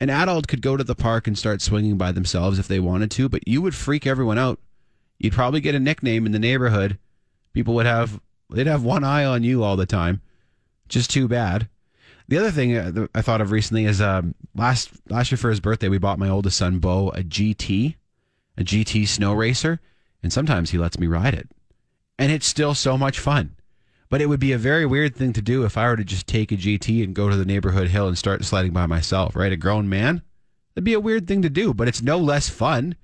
An 0.01 0.09
adult 0.09 0.49
could 0.49 0.61
go 0.61 0.75
to 0.75 0.83
the 0.83 0.95
park 0.95 1.27
and 1.27 1.37
start 1.37 1.61
swinging 1.61 1.97
by 1.97 2.11
themselves 2.11 2.59
if 2.59 2.67
they 2.67 2.81
wanted 2.81 3.09
to, 3.11 3.29
but 3.29 3.47
you 3.47 3.61
would 3.61 3.73
freak 3.73 4.05
everyone 4.05 4.37
out. 4.37 4.59
You'd 5.17 5.31
probably 5.31 5.61
get 5.61 5.75
a 5.75 5.79
nickname 5.79 6.25
in 6.25 6.33
the 6.33 6.37
neighborhood. 6.37 6.97
People 7.53 7.73
would 7.75 7.85
have 7.85 8.19
they'd 8.49 8.67
have 8.67 8.83
one 8.83 9.05
eye 9.05 9.23
on 9.23 9.43
you 9.43 9.63
all 9.63 9.77
the 9.77 9.85
time. 9.85 10.19
Just 10.89 11.09
too 11.09 11.29
bad. 11.29 11.69
The 12.27 12.37
other 12.37 12.51
thing 12.51 12.75
uh, 12.75 13.07
I 13.15 13.21
thought 13.21 13.39
of 13.39 13.51
recently 13.51 13.85
is 13.85 14.01
um, 14.01 14.35
last 14.55 14.91
last 15.07 15.31
year 15.31 15.37
for 15.37 15.51
his 15.51 15.61
birthday, 15.61 15.87
we 15.87 15.99
bought 15.99 16.19
my 16.19 16.27
oldest 16.27 16.57
son 16.57 16.79
Bo 16.79 17.11
a 17.11 17.23
GT 17.23 17.95
a 18.57 18.63
GT 18.63 19.07
snow 19.07 19.33
racer, 19.33 19.79
and 20.23 20.31
sometimes 20.31 20.71
he 20.71 20.77
lets 20.77 20.99
me 20.99 21.07
ride 21.07 21.33
it. 21.33 21.49
And 22.17 22.31
it's 22.31 22.47
still 22.47 22.73
so 22.73 22.97
much 22.97 23.19
fun. 23.19 23.55
But 24.09 24.21
it 24.21 24.27
would 24.27 24.39
be 24.39 24.51
a 24.51 24.57
very 24.57 24.85
weird 24.85 25.15
thing 25.15 25.33
to 25.33 25.41
do 25.41 25.63
if 25.65 25.77
I 25.77 25.87
were 25.87 25.97
to 25.97 26.03
just 26.03 26.27
take 26.27 26.51
a 26.51 26.57
GT 26.57 27.03
and 27.03 27.15
go 27.15 27.29
to 27.29 27.35
the 27.35 27.45
neighborhood 27.45 27.89
hill 27.89 28.07
and 28.07 28.17
start 28.17 28.45
sliding 28.45 28.71
by 28.71 28.85
myself, 28.85 29.35
right? 29.35 29.51
A 29.51 29.57
grown 29.57 29.89
man? 29.89 30.21
That'd 30.73 30.85
be 30.85 30.93
a 30.93 30.99
weird 30.99 31.27
thing 31.27 31.41
to 31.41 31.49
do, 31.49 31.73
but 31.73 31.87
it's 31.87 32.01
no 32.01 32.17
less 32.17 32.49
fun. 32.49 32.95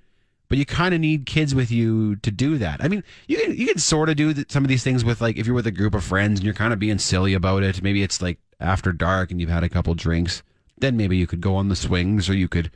But 0.48 0.58
you 0.58 0.66
kind 0.66 0.94
of 0.94 1.00
need 1.00 1.24
kids 1.24 1.54
with 1.54 1.70
you 1.70 2.16
to 2.16 2.30
do 2.30 2.58
that. 2.58 2.84
I 2.84 2.88
mean, 2.88 3.02
you 3.26 3.38
can 3.38 3.56
you 3.56 3.66
can 3.66 3.78
sort 3.78 4.10
of 4.10 4.16
do 4.16 4.34
some 4.48 4.62
of 4.62 4.68
these 4.68 4.84
things 4.84 5.02
with 5.02 5.22
like 5.22 5.38
if 5.38 5.46
you're 5.46 5.54
with 5.54 5.66
a 5.66 5.70
group 5.70 5.94
of 5.94 6.04
friends 6.04 6.40
and 6.40 6.44
you're 6.44 6.54
kind 6.54 6.74
of 6.74 6.78
being 6.78 6.98
silly 6.98 7.32
about 7.32 7.62
it. 7.62 7.82
Maybe 7.82 8.02
it's 8.02 8.20
like 8.20 8.38
after 8.60 8.92
dark 8.92 9.30
and 9.30 9.40
you've 9.40 9.48
had 9.48 9.64
a 9.64 9.70
couple 9.70 9.94
drinks. 9.94 10.42
Then 10.76 10.96
maybe 10.96 11.16
you 11.16 11.26
could 11.26 11.40
go 11.40 11.56
on 11.56 11.68
the 11.68 11.76
swings 11.76 12.28
or 12.28 12.34
you 12.34 12.48
could 12.48 12.70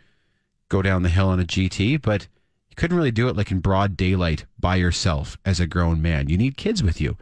go 0.71 0.81
down 0.81 1.03
the 1.03 1.11
hill 1.11 1.29
on 1.29 1.39
a 1.39 1.45
GT. 1.45 2.01
But 2.01 2.29
couldn't 2.77 2.97
really 2.97 3.11
do 3.11 3.29
it 3.29 3.37
like 3.37 3.51
in 3.51 3.61
broad 3.61 3.97
daylight 3.97 4.45
by 4.59 4.77
yourself 4.77 5.37
as 5.45 5.61
a 5.61 5.67
grown 5.67 6.01
man. 6.01 6.29
You 6.29 6.37
need 6.37 6.57
kids 6.57 6.83
with 6.83 7.01
you. 7.01 7.17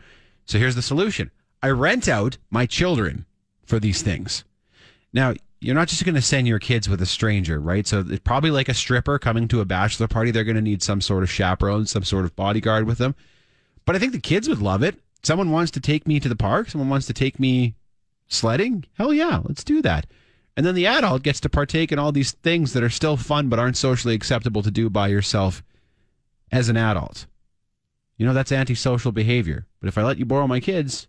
So 0.46 0.58
here's 0.58 0.74
the 0.74 0.82
solution 0.82 1.30
I 1.62 1.70
rent 1.70 2.08
out 2.08 2.36
my 2.50 2.66
children 2.66 3.24
for 3.64 3.80
these 3.80 4.02
things. 4.02 4.44
Now, 5.12 5.34
you're 5.60 5.74
not 5.74 5.88
just 5.88 6.04
going 6.04 6.14
to 6.14 6.20
send 6.20 6.46
your 6.46 6.58
kids 6.58 6.88
with 6.88 7.00
a 7.00 7.06
stranger, 7.06 7.58
right? 7.58 7.86
So 7.86 8.04
it's 8.06 8.18
probably 8.18 8.50
like 8.50 8.68
a 8.68 8.74
stripper 8.74 9.18
coming 9.18 9.48
to 9.48 9.60
a 9.60 9.64
bachelor 9.64 10.08
party. 10.08 10.30
They're 10.30 10.44
going 10.44 10.56
to 10.56 10.62
need 10.62 10.82
some 10.82 11.00
sort 11.00 11.22
of 11.22 11.30
chaperone, 11.30 11.86
some 11.86 12.04
sort 12.04 12.26
of 12.26 12.36
bodyguard 12.36 12.86
with 12.86 12.98
them. 12.98 13.14
But 13.86 13.96
I 13.96 13.98
think 13.98 14.12
the 14.12 14.18
kids 14.18 14.48
would 14.48 14.60
love 14.60 14.82
it. 14.82 14.96
Someone 15.22 15.50
wants 15.50 15.70
to 15.72 15.80
take 15.80 16.06
me 16.06 16.20
to 16.20 16.28
the 16.28 16.36
park, 16.36 16.68
someone 16.68 16.90
wants 16.90 17.06
to 17.06 17.14
take 17.14 17.40
me 17.40 17.74
sledding. 18.28 18.84
Hell 18.98 19.14
yeah, 19.14 19.40
let's 19.42 19.64
do 19.64 19.80
that. 19.80 20.06
And 20.56 20.64
then 20.64 20.74
the 20.74 20.86
adult 20.86 21.22
gets 21.22 21.40
to 21.40 21.48
partake 21.48 21.90
in 21.90 21.98
all 21.98 22.12
these 22.12 22.32
things 22.32 22.72
that 22.72 22.82
are 22.82 22.90
still 22.90 23.16
fun 23.16 23.48
but 23.48 23.58
aren't 23.58 23.76
socially 23.76 24.14
acceptable 24.14 24.62
to 24.62 24.70
do 24.70 24.88
by 24.88 25.08
yourself 25.08 25.62
as 26.52 26.68
an 26.68 26.76
adult. 26.76 27.26
You 28.16 28.26
know, 28.26 28.32
that's 28.32 28.52
antisocial 28.52 29.10
behavior. 29.10 29.66
But 29.80 29.88
if 29.88 29.98
I 29.98 30.02
let 30.02 30.18
you 30.18 30.24
borrow 30.24 30.46
my 30.46 30.60
kids, 30.60 31.08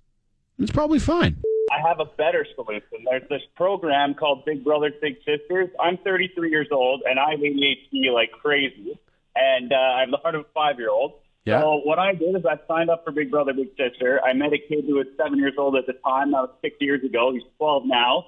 it's 0.58 0.72
probably 0.72 1.00
fine. 1.00 1.38
I 1.72 1.88
have 1.88 2.00
a 2.00 2.06
better 2.06 2.46
solution. 2.56 3.06
There's 3.10 3.28
this 3.30 3.42
program 3.56 4.14
called 4.14 4.46
Big 4.46 4.64
Brothers 4.64 4.94
Big 5.02 5.18
Sisters. 5.18 5.70
I'm 5.80 5.98
33 5.98 6.50
years 6.50 6.68
old 6.72 7.04
and 7.08 7.20
I 7.20 7.32
have 7.32 7.40
ADHD 7.40 8.12
like 8.14 8.32
crazy, 8.32 9.00
and 9.36 9.72
uh, 9.72 9.76
I 9.76 10.00
have 10.02 10.12
the 10.12 10.18
heart 10.18 10.36
of 10.36 10.42
a 10.42 10.48
five 10.54 10.80
year 10.80 10.90
old. 10.90 11.14
Yeah. 11.46 11.62
So 11.62 11.82
what 11.84 12.00
I 12.00 12.14
did 12.14 12.36
is 12.36 12.44
I 12.46 12.58
signed 12.68 12.90
up 12.90 13.04
for 13.06 13.12
Big 13.12 13.30
Brother 13.30 13.54
Big 13.54 13.70
Sister. 13.78 14.20
I 14.24 14.34
met 14.34 14.52
a 14.54 14.58
kid 14.58 14.86
who 14.88 14.96
was 14.96 15.06
seven 15.16 15.38
years 15.38 15.54
old 15.58 15.76
at 15.76 15.86
the 15.86 15.94
time. 15.94 16.32
That 16.32 16.42
was 16.42 16.50
six 16.62 16.76
years 16.80 17.04
ago. 17.04 17.32
He's 17.34 17.44
12 17.58 17.84
now, 17.86 18.26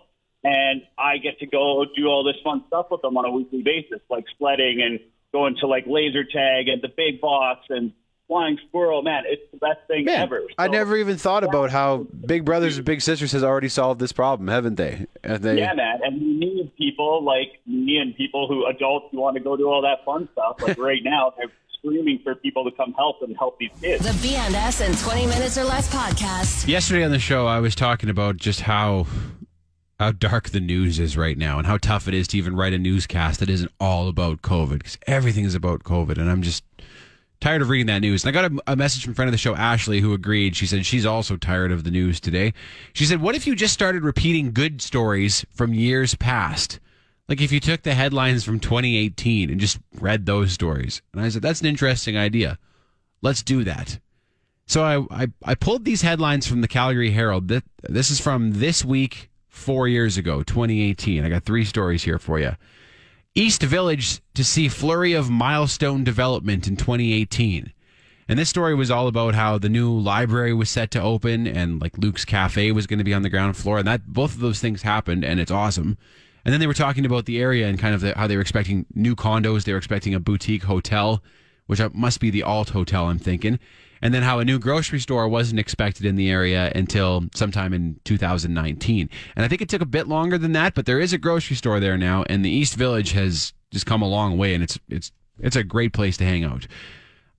and 0.48 0.82
I 0.98 1.18
get 1.18 1.40
to 1.40 1.46
go 1.46 1.86
do 1.96 2.08
all 2.08 2.24
this 2.24 2.42
fun 2.44 2.64
stuff 2.68 2.88
with 2.90 3.02
them 3.02 3.18
on 3.18 3.26
a 3.26 3.32
weekly 3.32 3.64
basis, 3.64 4.00
like 4.10 4.26
sledding 4.38 4.82
and 4.82 5.00
going 5.34 5.56
to 5.60 5.68
like 5.68 5.84
laser 5.88 6.24
tag 6.24 6.70
and 6.70 6.82
the 6.82 6.88
big 6.96 7.20
box 7.20 7.66
and 7.70 7.92
flying 8.28 8.58
squirrel. 8.68 9.02
Man, 9.04 9.24
it's 9.26 9.42
the 9.52 9.58
best 9.58 9.80
thing 9.88 10.06
Man, 10.06 10.22
ever. 10.22 10.44
I 10.58 10.68
never 10.68 10.96
even 10.96 11.18
thought 11.18 11.44
about 11.44 11.70
how 11.70 12.08
Big 12.26 12.46
Brothers 12.46 12.78
and 12.78 12.86
Big 12.86 13.02
Sisters 13.02 13.34
has 13.34 13.44
already 13.44 13.70
solved 13.70 14.00
this 14.00 14.14
problem, 14.14 14.48
haven't 14.48 14.76
they? 14.76 15.06
And 15.24 15.44
they 15.44 15.60
Yeah, 15.60 15.74
man, 15.74 16.00
and 16.04 16.22
we 16.22 16.38
need 16.38 16.72
people 16.78 17.24
like 17.24 17.60
me 17.66 17.98
and 17.98 18.16
people 18.16 18.48
who 18.48 18.66
adults 18.68 19.08
who 19.12 19.20
want 19.20 19.36
to 19.36 19.44
go 19.44 19.58
do 19.58 19.68
all 19.68 19.82
that 19.82 20.06
fun 20.06 20.30
stuff. 20.32 20.62
Like 20.62 20.78
right 20.78 21.04
now, 21.04 21.34
they're 21.38 21.52
screaming 21.78 22.20
for 22.24 22.36
people 22.36 22.64
to 22.70 22.72
come 22.76 22.94
help 22.94 23.22
and 23.22 23.36
help 23.38 23.60
these 23.60 23.72
kids. 23.82 24.04
The 24.04 24.28
BNS 24.28 24.88
in 24.88 24.96
20 24.96 25.26
minutes 25.28 25.58
or 25.58 25.64
less 25.66 25.94
podcast. 25.94 26.68
Yesterday 26.68 27.04
on 27.04 27.12
the 27.12 27.20
show, 27.20 27.48
I 27.48 27.60
was 27.60 27.76
talking 27.76 28.10
about 28.10 28.38
just 28.38 28.62
how 28.62 29.08
how 30.00 30.12
dark 30.12 30.50
the 30.50 30.60
news 30.60 31.00
is 31.00 31.18
right 31.18 31.38
now, 31.38 31.58
and 31.58 31.68
how 31.68 31.78
tough 31.78 32.08
it 32.08 32.14
is 32.14 32.28
to 32.30 32.38
even 32.38 32.56
write 32.56 32.74
a 32.74 32.78
newscast 32.78 33.40
that 33.40 33.50
isn't 33.50 33.72
all 33.80 34.08
about 34.08 34.42
COVID 34.42 34.80
because 34.80 34.98
everything 35.08 35.46
is 35.46 35.56
about 35.56 35.84
COVID, 35.84 36.18
and 36.18 36.30
I'm 36.30 36.42
just 36.42 36.64
tired 37.40 37.62
of 37.62 37.70
reading 37.70 37.88
that 37.88 38.00
news. 38.00 38.24
And 38.24 38.36
I 38.36 38.42
got 38.42 38.52
a, 38.52 38.74
a 38.74 38.76
message 38.76 39.04
from 39.04 39.12
a 39.12 39.16
friend 39.16 39.30
of 39.30 39.34
the 39.34 39.38
show, 39.38 39.56
Ashley, 39.56 40.02
who 40.02 40.14
agreed. 40.14 40.56
She 40.56 40.66
said 40.66 40.86
she's 40.86 41.06
also 41.06 41.38
tired 41.38 41.72
of 41.72 41.84
the 41.84 41.92
news 41.92 42.20
today. 42.20 42.54
She 42.94 43.06
said, 43.06 43.22
"What 43.22 43.36
if 43.36 43.48
you 43.48 43.56
just 43.56 43.74
started 43.74 44.04
repeating 44.04 44.54
good 44.54 44.82
stories 44.82 45.46
from 45.54 45.74
years 45.74 46.16
past?" 46.16 46.80
Like 47.28 47.42
if 47.42 47.52
you 47.52 47.60
took 47.60 47.84
the 47.84 47.94
headlines 47.94 48.44
from 48.44 48.60
2018 48.60 49.50
and 49.50 49.60
just 49.60 49.80
read 50.00 50.26
those 50.26 50.52
stories. 50.52 51.02
And 51.14 51.22
I 51.22 51.30
said, 51.30 51.42
that's 51.42 51.62
an 51.62 51.68
interesting 51.68 52.18
idea. 52.18 52.58
Let's 53.22 53.44
do 53.44 53.64
that. 53.66 54.00
So 54.66 54.84
I, 54.84 55.24
I, 55.24 55.28
I 55.44 55.56
pulled 55.56 55.86
these 55.86 56.02
headlines 56.02 56.48
from 56.48 56.62
the 56.62 56.68
Calgary 56.68 57.12
Herald. 57.12 57.48
This, 57.48 57.64
this 57.84 58.12
is 58.12 58.22
from 58.22 58.54
this 58.54 58.84
week, 58.86 59.30
four 59.58 59.88
years 59.88 60.18
ago, 60.18 60.44
2018. 60.44 61.26
I 61.26 61.30
got 61.30 61.44
three 61.44 61.66
stories 61.66 62.04
here 62.04 62.20
for 62.20 62.40
you. 62.40 62.52
East 63.36 63.62
Village 63.62 64.22
to 64.34 64.44
see 64.44 64.70
flurry 64.70 65.14
of 65.14 65.30
milestone 65.30 66.04
development 66.04 66.68
in 66.68 66.76
2018. 66.78 67.74
And 68.30 68.40
this 68.40 68.50
story 68.50 68.76
was 68.76 68.92
all 68.92 69.08
about 69.08 69.36
how 69.36 69.58
the 69.58 69.70
new 69.70 69.98
library 69.98 70.54
was 70.54 70.70
set 70.70 70.92
to 70.92 71.02
open 71.02 71.48
and 71.48 71.82
like 71.82 71.98
Luke's 71.98 72.26
Cafe 72.26 72.72
was 72.72 72.88
going 72.88 72.98
to 72.98 73.06
be 73.06 73.14
on 73.14 73.22
the 73.22 73.30
ground 73.30 73.56
floor. 73.56 73.80
And 73.80 73.88
that 73.88 74.08
both 74.08 74.34
of 74.34 74.40
those 74.40 74.60
things 74.60 74.82
happened 74.82 75.24
and 75.24 75.40
it's 75.40 75.52
awesome. 75.52 75.98
And 76.44 76.54
then 76.54 76.60
they 76.60 76.68
were 76.68 76.74
talking 76.74 77.06
about 77.06 77.26
the 77.26 77.40
area 77.40 77.68
and 77.68 77.80
kind 77.80 77.94
of 77.94 78.02
the, 78.02 78.14
how 78.18 78.28
they 78.28 78.36
were 78.36 78.42
expecting 78.42 78.86
new 78.94 79.16
condos. 79.16 79.64
They 79.64 79.72
were 79.72 79.78
expecting 79.78 80.14
a 80.14 80.20
boutique 80.20 80.64
hotel, 80.64 81.24
which 81.68 81.82
must 81.94 82.20
be 82.20 82.30
the 82.30 82.44
Alt 82.44 82.70
Hotel, 82.70 83.06
I'm 83.06 83.20
thinking. 83.20 83.60
And 84.02 84.14
then 84.14 84.24
how 84.24 84.40
a 84.40 84.46
new 84.46 84.60
grocery 84.60 85.00
store 85.00 85.28
wasn't 85.28 85.60
expected 85.60 86.06
in 86.06 86.16
the 86.16 86.30
area 86.30 86.72
until 86.76 87.26
sometime 87.34 87.74
in 87.74 88.00
2019. 88.04 89.10
And 89.36 89.46
I 89.46 89.48
think 89.48 89.62
it 89.62 89.70
took 89.70 89.82
a 89.82 89.88
bit 89.88 90.08
longer 90.08 90.38
than 90.38 90.52
that, 90.54 90.76
but 90.76 90.86
there 90.86 91.00
is 91.00 91.14
a 91.14 91.18
grocery 91.18 91.56
store 91.56 91.80
there 91.80 91.98
now, 91.98 92.24
and 92.30 92.46
the 92.46 92.50
East 92.50 92.76
Village 92.76 93.12
has 93.14 93.54
just 93.72 93.86
come 93.86 94.02
a 94.02 94.08
long 94.08 94.38
way, 94.38 94.54
and 94.54 94.64
it's 94.64 94.80
it's 94.90 95.12
it's 95.40 95.56
a 95.56 95.64
great 95.64 95.94
place 95.94 96.18
to 96.18 96.26
hang 96.26 96.44
out. 96.44 96.68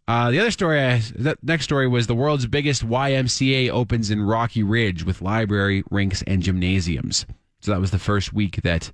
Uh, 0.08 0.30
the 0.30 0.40
other 0.40 0.50
story, 0.50 0.78
the 1.14 1.36
next 1.42 1.64
story 1.64 1.86
was 1.86 2.06
the 2.06 2.14
world's 2.14 2.46
biggest 2.46 2.86
YMCA 2.88 3.68
opens 3.70 4.10
in 4.10 4.22
Rocky 4.22 4.62
Ridge 4.62 5.04
with 5.04 5.20
library, 5.20 5.84
rinks, 5.90 6.22
and 6.22 6.42
gymnasiums. 6.42 7.26
So 7.60 7.72
that 7.72 7.80
was 7.80 7.90
the 7.90 7.98
first 7.98 8.32
week 8.32 8.62
that 8.62 8.90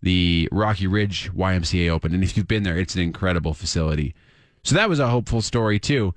the 0.00 0.48
Rocky 0.50 0.86
Ridge 0.86 1.30
YMCA 1.32 1.90
opened. 1.90 2.14
And 2.14 2.24
if 2.24 2.36
you've 2.36 2.48
been 2.48 2.62
there, 2.62 2.78
it's 2.78 2.94
an 2.94 3.02
incredible 3.02 3.52
facility. 3.52 4.14
So 4.66 4.74
that 4.74 4.88
was 4.88 4.98
a 4.98 5.08
hopeful 5.08 5.42
story, 5.42 5.78
too. 5.78 6.12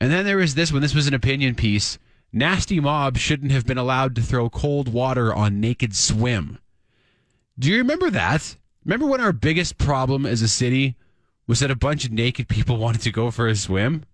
And 0.00 0.10
then 0.10 0.24
there 0.24 0.38
was 0.38 0.56
this 0.56 0.72
one. 0.72 0.82
This 0.82 0.96
was 0.96 1.06
an 1.06 1.14
opinion 1.14 1.54
piece. 1.54 1.96
Nasty 2.32 2.80
Mob 2.80 3.16
shouldn't 3.16 3.52
have 3.52 3.64
been 3.64 3.78
allowed 3.78 4.16
to 4.16 4.20
throw 4.20 4.50
cold 4.50 4.92
water 4.92 5.32
on 5.32 5.60
Naked 5.60 5.94
Swim. 5.94 6.58
Do 7.56 7.70
you 7.70 7.78
remember 7.78 8.10
that? 8.10 8.56
Remember 8.84 9.06
when 9.06 9.20
our 9.20 9.32
biggest 9.32 9.78
problem 9.78 10.26
as 10.26 10.42
a 10.42 10.48
city 10.48 10.96
was 11.46 11.60
that 11.60 11.70
a 11.70 11.76
bunch 11.76 12.04
of 12.04 12.10
naked 12.10 12.48
people 12.48 12.76
wanted 12.78 13.02
to 13.02 13.12
go 13.12 13.30
for 13.30 13.46
a 13.46 13.54
swim? 13.54 14.04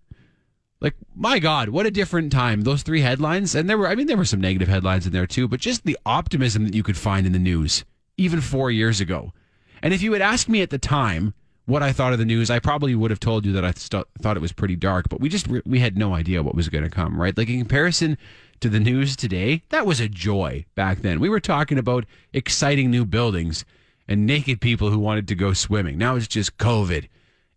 Like, 0.79 0.93
my 1.15 1.39
God, 1.39 1.69
what 1.69 1.87
a 1.87 1.91
different 1.91 2.31
time. 2.31 2.61
Those 2.61 2.83
three 2.83 3.01
headlines, 3.01 3.55
and 3.55 3.67
there 3.67 3.79
were, 3.79 3.87
I 3.87 3.95
mean, 3.95 4.05
there 4.05 4.15
were 4.15 4.25
some 4.25 4.41
negative 4.41 4.67
headlines 4.67 5.07
in 5.07 5.11
there 5.11 5.25
too, 5.25 5.47
but 5.47 5.59
just 5.59 5.85
the 5.85 5.97
optimism 6.05 6.65
that 6.65 6.75
you 6.75 6.83
could 6.83 6.97
find 6.97 7.25
in 7.25 7.33
the 7.33 7.39
news, 7.39 7.83
even 8.15 8.41
four 8.41 8.69
years 8.69 9.01
ago. 9.01 9.33
And 9.81 9.91
if 9.91 10.03
you 10.03 10.13
had 10.13 10.21
asked 10.21 10.49
me 10.49 10.61
at 10.61 10.69
the 10.69 10.77
time 10.77 11.33
what 11.71 11.81
I 11.81 11.93
thought 11.93 12.11
of 12.11 12.19
the 12.19 12.25
news, 12.25 12.49
I 12.49 12.59
probably 12.59 12.93
would 12.95 13.11
have 13.11 13.19
told 13.19 13.45
you 13.45 13.53
that 13.53 13.63
I 13.63 13.71
st- 13.71 14.05
thought 14.21 14.35
it 14.35 14.41
was 14.41 14.51
pretty 14.51 14.75
dark, 14.75 15.07
but 15.07 15.21
we 15.21 15.29
just, 15.29 15.47
re- 15.47 15.61
we 15.65 15.79
had 15.79 15.97
no 15.97 16.13
idea 16.13 16.43
what 16.43 16.53
was 16.53 16.67
going 16.67 16.83
to 16.83 16.89
come, 16.89 17.19
right? 17.19 17.35
Like, 17.35 17.47
in 17.47 17.59
comparison 17.59 18.17
to 18.59 18.67
the 18.67 18.79
news 18.79 19.15
today, 19.15 19.63
that 19.69 19.85
was 19.85 20.01
a 20.01 20.09
joy 20.09 20.65
back 20.75 20.99
then. 20.99 21.21
We 21.21 21.29
were 21.29 21.39
talking 21.39 21.77
about 21.77 22.05
exciting 22.33 22.91
new 22.91 23.05
buildings 23.05 23.63
and 24.05 24.25
naked 24.25 24.59
people 24.59 24.89
who 24.89 24.99
wanted 24.99 25.29
to 25.29 25.35
go 25.35 25.53
swimming. 25.53 25.97
Now 25.97 26.17
it's 26.17 26.27
just 26.27 26.57
COVID. 26.57 27.07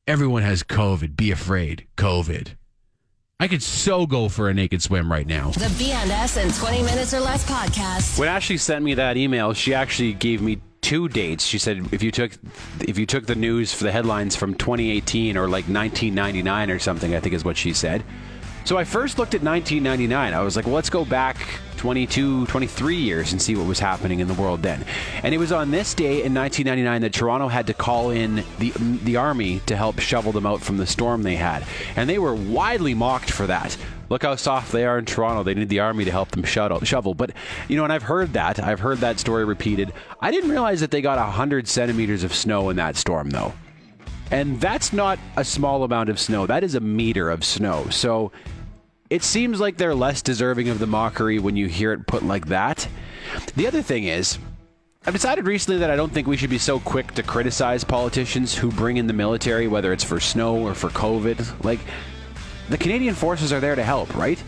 Everyone 0.06 0.42
has 0.42 0.62
COVID. 0.62 1.16
Be 1.16 1.32
afraid. 1.32 1.86
COVID. 1.96 2.54
I 3.40 3.48
could 3.48 3.64
so 3.64 4.06
go 4.06 4.28
for 4.28 4.48
a 4.48 4.54
naked 4.54 4.80
swim 4.80 5.10
right 5.10 5.26
now. 5.26 5.50
The 5.50 5.66
BNS 5.66 6.40
in 6.40 6.52
20 6.52 6.82
minutes 6.84 7.12
or 7.12 7.20
less 7.20 7.44
podcast. 7.44 8.16
When 8.16 8.28
Ashley 8.28 8.58
sent 8.58 8.84
me 8.84 8.94
that 8.94 9.16
email, 9.16 9.52
she 9.54 9.74
actually 9.74 10.12
gave 10.12 10.40
me 10.40 10.60
two 10.84 11.08
dates. 11.08 11.44
She 11.44 11.58
said 11.58 11.88
if 11.92 12.02
you 12.02 12.10
took 12.10 12.32
if 12.80 12.98
you 12.98 13.06
took 13.06 13.26
the 13.26 13.34
news 13.34 13.72
for 13.72 13.84
the 13.84 13.90
headlines 13.90 14.36
from 14.36 14.54
2018 14.54 15.36
or 15.36 15.48
like 15.48 15.64
1999 15.64 16.70
or 16.70 16.78
something, 16.78 17.14
I 17.14 17.20
think 17.20 17.34
is 17.34 17.44
what 17.44 17.56
she 17.56 17.72
said. 17.72 18.04
So 18.64 18.78
I 18.78 18.84
first 18.84 19.18
looked 19.18 19.34
at 19.34 19.42
1999. 19.42 20.32
I 20.32 20.40
was 20.42 20.56
like, 20.56 20.66
well, 20.66 20.74
let's 20.74 20.90
go 20.90 21.04
back 21.04 21.36
22, 21.76 22.46
23 22.46 22.96
years 22.96 23.32
and 23.32 23.40
see 23.40 23.56
what 23.56 23.66
was 23.66 23.78
happening 23.78 24.20
in 24.20 24.28
the 24.28 24.34
world 24.34 24.62
then. 24.62 24.84
And 25.22 25.34
it 25.34 25.38
was 25.38 25.52
on 25.52 25.70
this 25.70 25.92
day 25.92 26.22
in 26.22 26.32
1999 26.32 27.02
that 27.02 27.12
Toronto 27.12 27.48
had 27.48 27.66
to 27.66 27.74
call 27.74 28.10
in 28.10 28.44
the 28.58 28.70
the 29.04 29.16
army 29.16 29.60
to 29.66 29.76
help 29.76 29.98
shovel 30.00 30.32
them 30.32 30.46
out 30.46 30.60
from 30.60 30.76
the 30.76 30.86
storm 30.86 31.22
they 31.22 31.36
had. 31.36 31.66
And 31.96 32.08
they 32.08 32.18
were 32.18 32.34
widely 32.34 32.94
mocked 32.94 33.30
for 33.30 33.46
that. 33.46 33.76
Look 34.10 34.22
how 34.22 34.36
soft 34.36 34.72
they 34.72 34.84
are 34.84 34.98
in 34.98 35.04
Toronto. 35.04 35.42
They 35.42 35.54
need 35.54 35.68
the 35.68 35.80
army 35.80 36.04
to 36.04 36.10
help 36.10 36.30
them 36.30 36.44
shovel. 36.44 37.14
But, 37.14 37.32
you 37.68 37.76
know, 37.76 37.84
and 37.84 37.92
I've 37.92 38.02
heard 38.02 38.32
that. 38.34 38.62
I've 38.62 38.80
heard 38.80 38.98
that 38.98 39.18
story 39.18 39.44
repeated. 39.44 39.92
I 40.20 40.30
didn't 40.30 40.50
realize 40.50 40.80
that 40.80 40.90
they 40.90 41.00
got 41.00 41.18
100 41.18 41.68
centimeters 41.68 42.22
of 42.22 42.34
snow 42.34 42.70
in 42.70 42.76
that 42.76 42.96
storm, 42.96 43.30
though. 43.30 43.52
And 44.30 44.60
that's 44.60 44.92
not 44.92 45.18
a 45.36 45.44
small 45.44 45.84
amount 45.84 46.08
of 46.08 46.18
snow. 46.18 46.46
That 46.46 46.64
is 46.64 46.74
a 46.74 46.80
meter 46.80 47.30
of 47.30 47.44
snow. 47.44 47.88
So 47.90 48.32
it 49.10 49.22
seems 49.22 49.60
like 49.60 49.76
they're 49.76 49.94
less 49.94 50.22
deserving 50.22 50.68
of 50.68 50.78
the 50.78 50.86
mockery 50.86 51.38
when 51.38 51.56
you 51.56 51.66
hear 51.68 51.92
it 51.92 52.06
put 52.06 52.24
like 52.24 52.46
that. 52.46 52.88
The 53.54 53.66
other 53.66 53.82
thing 53.82 54.04
is, 54.04 54.38
I've 55.06 55.12
decided 55.12 55.46
recently 55.46 55.80
that 55.80 55.90
I 55.90 55.96
don't 55.96 56.12
think 56.12 56.26
we 56.26 56.38
should 56.38 56.48
be 56.48 56.58
so 56.58 56.80
quick 56.80 57.12
to 57.12 57.22
criticize 57.22 57.84
politicians 57.84 58.54
who 58.54 58.70
bring 58.70 58.96
in 58.96 59.06
the 59.06 59.12
military, 59.12 59.68
whether 59.68 59.92
it's 59.92 60.02
for 60.02 60.18
snow 60.18 60.56
or 60.56 60.74
for 60.74 60.88
COVID. 60.88 61.62
Like, 61.62 61.80
the 62.68 62.78
Canadian 62.78 63.14
forces 63.14 63.52
are 63.52 63.60
there 63.60 63.74
to 63.74 63.82
help, 63.82 64.14
right? 64.14 64.42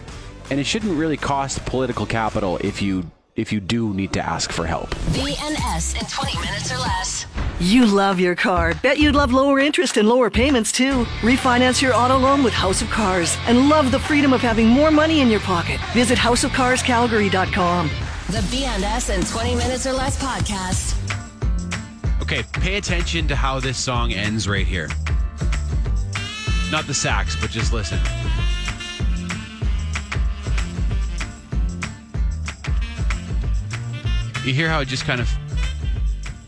And 0.51 0.61
it 0.61 0.65
shouldn't 0.65 0.97
really 0.97 1.17
cost 1.17 1.65
political 1.67 2.07
capital 2.07 2.59
if 2.59 2.81
you 2.81 3.11
if 3.35 3.53
you 3.53 3.61
do 3.61 3.93
need 3.93 4.15
to 4.15 4.21
ask 4.21 4.51
for 4.51 4.67
help. 4.67 4.89
BNS 5.13 6.01
in 6.01 6.07
20 6.07 6.41
minutes 6.41 6.73
or 6.73 6.79
less. 6.79 7.27
You 7.61 7.85
love 7.85 8.19
your 8.19 8.35
car. 8.35 8.75
Bet 8.83 8.99
you'd 8.99 9.15
love 9.15 9.33
lower 9.33 9.59
interest 9.59 9.99
and 9.99 10.09
lower 10.09 10.31
payments 10.31 10.73
too. 10.73 11.05
Refinance 11.21 11.83
your 11.83 11.95
auto 11.95 12.17
loan 12.17 12.43
with 12.43 12.55
House 12.55 12.81
of 12.81 12.89
Cars 12.89 13.37
and 13.47 13.69
love 13.69 13.91
the 13.91 13.99
freedom 13.99 14.33
of 14.33 14.41
having 14.41 14.67
more 14.67 14.91
money 14.91 15.21
in 15.21 15.29
your 15.29 15.41
pocket. 15.41 15.79
Visit 15.93 16.19
houseofcarscalgary.com. 16.19 17.89
The 18.29 18.39
BNS 18.39 19.15
in 19.15 19.25
20 19.25 19.55
minutes 19.55 19.87
or 19.87 19.93
less 19.93 20.21
podcast. 20.21 20.95
Okay, 22.23 22.43
pay 22.55 22.77
attention 22.77 23.29
to 23.29 23.37
how 23.37 23.61
this 23.61 23.79
song 23.79 24.13
ends 24.13 24.49
right 24.49 24.67
here. 24.67 24.89
Not 26.71 26.87
the 26.87 26.95
sax, 26.95 27.37
but 27.41 27.51
just 27.51 27.73
listen. 27.73 27.99
You 34.45 34.55
hear 34.55 34.69
how 34.69 34.81
it 34.81 34.87
just 34.89 35.05
kind 35.05 35.21
of 35.21 35.29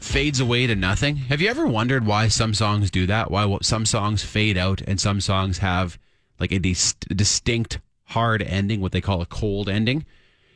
fades 0.01 0.41
away 0.41 0.67
to 0.67 0.75
nothing? 0.75 1.17
Have 1.17 1.41
you 1.41 1.49
ever 1.49 1.67
wondered 1.67 2.07
why 2.07 2.29
some 2.29 2.55
songs 2.55 2.91
do 2.91 3.07
that? 3.07 3.31
Why 3.31 3.59
some 3.63 3.85
songs 3.85 4.23
fade 4.23 4.57
out 4.57 4.81
and 4.83 5.01
some 5.01 5.21
songs 5.21 5.59
have 5.59 5.99
like 6.41 6.53
a 6.53 6.59
dis- 6.59 6.95
distinct 7.09 7.81
hard 8.05 8.43
ending, 8.43 8.81
what 8.81 8.93
they 8.93 9.01
call 9.01 9.21
a 9.21 9.27
cold 9.27 9.69
ending? 9.69 10.07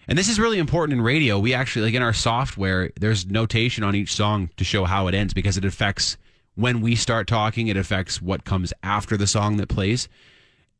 And 0.08 0.18
this 0.18 0.28
is 0.28 0.38
really 0.40 0.58
important 0.58 0.98
in 0.98 1.04
radio. 1.04 1.38
We 1.38 1.54
actually, 1.54 1.86
like 1.86 1.94
in 1.94 2.02
our 2.02 2.12
software, 2.12 2.90
there's 2.98 3.26
notation 3.26 3.84
on 3.84 3.94
each 3.94 4.14
song 4.14 4.50
to 4.56 4.64
show 4.64 4.84
how 4.84 5.06
it 5.06 5.14
ends 5.14 5.34
because 5.34 5.56
it 5.56 5.64
affects 5.64 6.16
when 6.54 6.80
we 6.80 6.94
start 6.96 7.26
talking, 7.26 7.68
it 7.68 7.76
affects 7.76 8.20
what 8.20 8.44
comes 8.44 8.72
after 8.82 9.16
the 9.16 9.26
song 9.26 9.56
that 9.56 9.68
plays. 9.68 10.08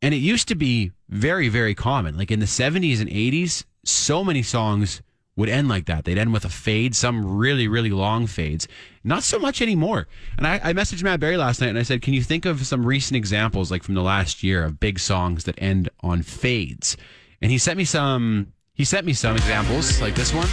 And 0.01 0.13
it 0.13 0.19
used 0.19 0.49
to 0.49 0.55
be 0.55 0.93
very, 1.09 1.49
very 1.49 1.75
common. 1.75 2.17
Like 2.17 2.31
in 2.31 2.41
the 2.41 2.47
70s 2.47 3.01
and 3.01 3.09
80s, 3.09 3.65
so 3.85 4.25
many 4.25 4.43
songs 4.43 5.03
would 5.37 5.49
end 5.49 5.69
like 5.69 5.87
that. 5.87 6.05
They'd 6.05 6.19
end 6.19 6.33
with 6.33 6.45
a 6.45 6.51
fade, 6.51 6.95
some 6.95 7.39
really, 7.39 7.69
really 7.69 7.91
long 7.91 8.27
fades. 8.27 8.69
Not 9.03 9.23
so 9.23 9.39
much 9.39 9.63
anymore. 9.63 10.07
And 10.37 10.47
I, 10.47 10.61
I 10.63 10.73
messaged 10.73 11.03
Matt 11.03 11.21
Berry 11.21 11.37
last 11.37 11.61
night 11.61 11.71
and 11.71 11.79
I 11.79 11.85
said, 11.85 12.03
Can 12.03 12.15
you 12.15 12.23
think 12.23 12.45
of 12.45 12.67
some 12.67 12.85
recent 12.85 13.17
examples, 13.17 13.71
like 13.71 13.83
from 13.83 13.95
the 13.95 14.03
last 14.03 14.43
year, 14.43 14.65
of 14.65 14.81
big 14.81 14.99
songs 14.99 15.45
that 15.45 15.55
end 15.59 15.89
on 16.01 16.23
fades? 16.23 16.97
And 17.41 17.51
he 17.51 17.59
sent 17.59 17.79
me 17.79 17.85
some. 17.85 18.53
He 18.75 18.85
sent 18.85 19.07
me 19.07 19.13
some 19.13 19.37
examples, 19.37 20.01
like 20.01 20.15
this 20.15 20.33
one. 20.33 20.49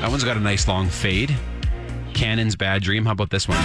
That 0.00 0.08
one's 0.10 0.24
got 0.24 0.38
a 0.38 0.40
nice 0.40 0.66
long 0.66 0.88
fade. 0.88 1.36
Cannons' 2.14 2.56
Bad 2.56 2.82
Dream. 2.82 3.04
How 3.04 3.12
about 3.12 3.28
this 3.28 3.46
one? 3.46 3.58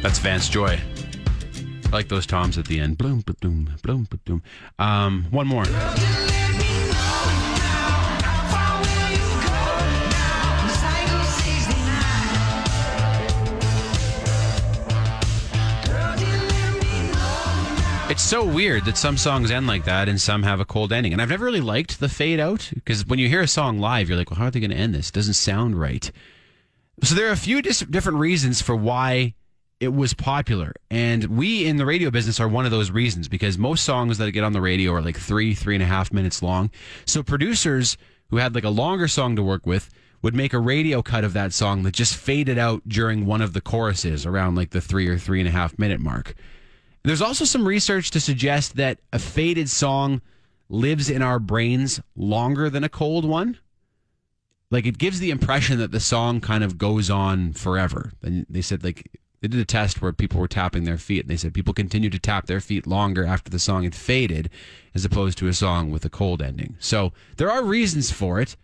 That's 0.00 0.18
Vance 0.20 0.48
Joy. 0.48 0.78
I 1.86 1.88
like 1.90 2.08
those 2.08 2.24
toms 2.24 2.56
at 2.56 2.66
the 2.66 2.78
end. 2.78 2.96
Bloom, 2.96 3.22
ba-doom, 3.26 3.74
bloom, 3.82 4.06
ba-doom. 4.08 4.42
Um, 4.78 5.26
one 5.30 5.48
more. 5.48 5.64
So 18.24 18.42
weird 18.44 18.86
that 18.86 18.96
some 18.96 19.18
songs 19.18 19.50
end 19.50 19.66
like 19.66 19.84
that 19.84 20.08
and 20.08 20.18
some 20.18 20.42
have 20.44 20.58
a 20.58 20.64
cold 20.64 20.92
ending. 20.92 21.12
And 21.12 21.20
I've 21.20 21.28
never 21.28 21.44
really 21.44 21.60
liked 21.60 22.00
the 22.00 22.08
fade 22.08 22.40
out 22.40 22.70
because 22.74 23.04
when 23.04 23.18
you 23.18 23.28
hear 23.28 23.42
a 23.42 23.46
song 23.46 23.78
live, 23.78 24.08
you're 24.08 24.16
like, 24.16 24.30
well, 24.30 24.38
how 24.38 24.46
are 24.46 24.50
they 24.50 24.60
going 24.60 24.70
to 24.70 24.76
end 24.76 24.94
this? 24.94 25.10
It 25.10 25.14
doesn't 25.14 25.34
sound 25.34 25.78
right. 25.78 26.10
So 27.02 27.14
there 27.14 27.28
are 27.28 27.32
a 27.32 27.36
few 27.36 27.60
dis- 27.60 27.80
different 27.80 28.18
reasons 28.18 28.62
for 28.62 28.74
why 28.74 29.34
it 29.78 29.94
was 29.94 30.14
popular. 30.14 30.72
And 30.90 31.36
we 31.36 31.66
in 31.66 31.76
the 31.76 31.84
radio 31.84 32.10
business 32.10 32.40
are 32.40 32.48
one 32.48 32.64
of 32.64 32.70
those 32.70 32.90
reasons 32.90 33.28
because 33.28 33.58
most 33.58 33.84
songs 33.84 34.16
that 34.16 34.30
get 34.32 34.42
on 34.42 34.52
the 34.52 34.60
radio 34.62 34.92
are 34.92 35.02
like 35.02 35.18
three, 35.18 35.54
three 35.54 35.74
and 35.74 35.82
a 35.82 35.86
half 35.86 36.10
minutes 36.10 36.42
long. 36.42 36.70
So 37.04 37.22
producers 37.22 37.98
who 38.30 38.38
had 38.38 38.54
like 38.54 38.64
a 38.64 38.70
longer 38.70 39.06
song 39.06 39.36
to 39.36 39.42
work 39.42 39.66
with 39.66 39.90
would 40.22 40.34
make 40.34 40.54
a 40.54 40.58
radio 40.58 41.02
cut 41.02 41.24
of 41.24 41.34
that 41.34 41.52
song 41.52 41.82
that 41.82 41.92
just 41.92 42.16
faded 42.16 42.56
out 42.56 42.88
during 42.88 43.26
one 43.26 43.42
of 43.42 43.52
the 43.52 43.60
choruses 43.60 44.24
around 44.24 44.54
like 44.54 44.70
the 44.70 44.80
three 44.80 45.08
or 45.08 45.18
three 45.18 45.40
and 45.40 45.48
a 45.48 45.52
half 45.52 45.78
minute 45.78 46.00
mark. 46.00 46.34
There's 47.04 47.22
also 47.22 47.44
some 47.44 47.68
research 47.68 48.10
to 48.12 48.20
suggest 48.20 48.76
that 48.76 48.98
a 49.12 49.18
faded 49.18 49.68
song 49.68 50.22
lives 50.70 51.10
in 51.10 51.20
our 51.20 51.38
brains 51.38 52.00
longer 52.16 52.70
than 52.70 52.82
a 52.82 52.88
cold 52.88 53.26
one. 53.26 53.58
Like 54.70 54.86
it 54.86 54.98
gives 54.98 55.20
the 55.20 55.30
impression 55.30 55.78
that 55.78 55.92
the 55.92 56.00
song 56.00 56.40
kind 56.40 56.64
of 56.64 56.78
goes 56.78 57.10
on 57.10 57.52
forever. 57.52 58.12
And 58.22 58.46
they 58.48 58.62
said 58.62 58.82
like 58.82 59.10
they 59.40 59.48
did 59.48 59.60
a 59.60 59.66
test 59.66 60.00
where 60.00 60.12
people 60.12 60.40
were 60.40 60.48
tapping 60.48 60.84
their 60.84 60.96
feet 60.96 61.20
and 61.20 61.30
they 61.30 61.36
said 61.36 61.52
people 61.52 61.74
continue 61.74 62.08
to 62.08 62.18
tap 62.18 62.46
their 62.46 62.60
feet 62.60 62.86
longer 62.86 63.26
after 63.26 63.50
the 63.50 63.58
song 63.58 63.84
had 63.84 63.94
faded 63.94 64.48
as 64.94 65.04
opposed 65.04 65.36
to 65.38 65.48
a 65.48 65.52
song 65.52 65.90
with 65.90 66.06
a 66.06 66.10
cold 66.10 66.40
ending. 66.40 66.76
So 66.78 67.12
there 67.36 67.50
are 67.50 67.62
reasons 67.62 68.10
for 68.10 68.40
it. 68.40 68.56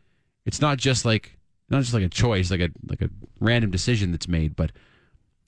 It's 0.47 0.63
not 0.63 0.79
just 0.79 1.05
like 1.05 1.37
not 1.69 1.83
just 1.83 1.93
like 1.93 2.03
a 2.03 2.09
choice, 2.09 2.51
like 2.51 2.61
a 2.61 2.71
like 2.89 3.03
a 3.03 3.11
random 3.39 3.71
decision 3.71 4.11
that's 4.11 4.29
made, 4.29 4.57
but 4.57 4.73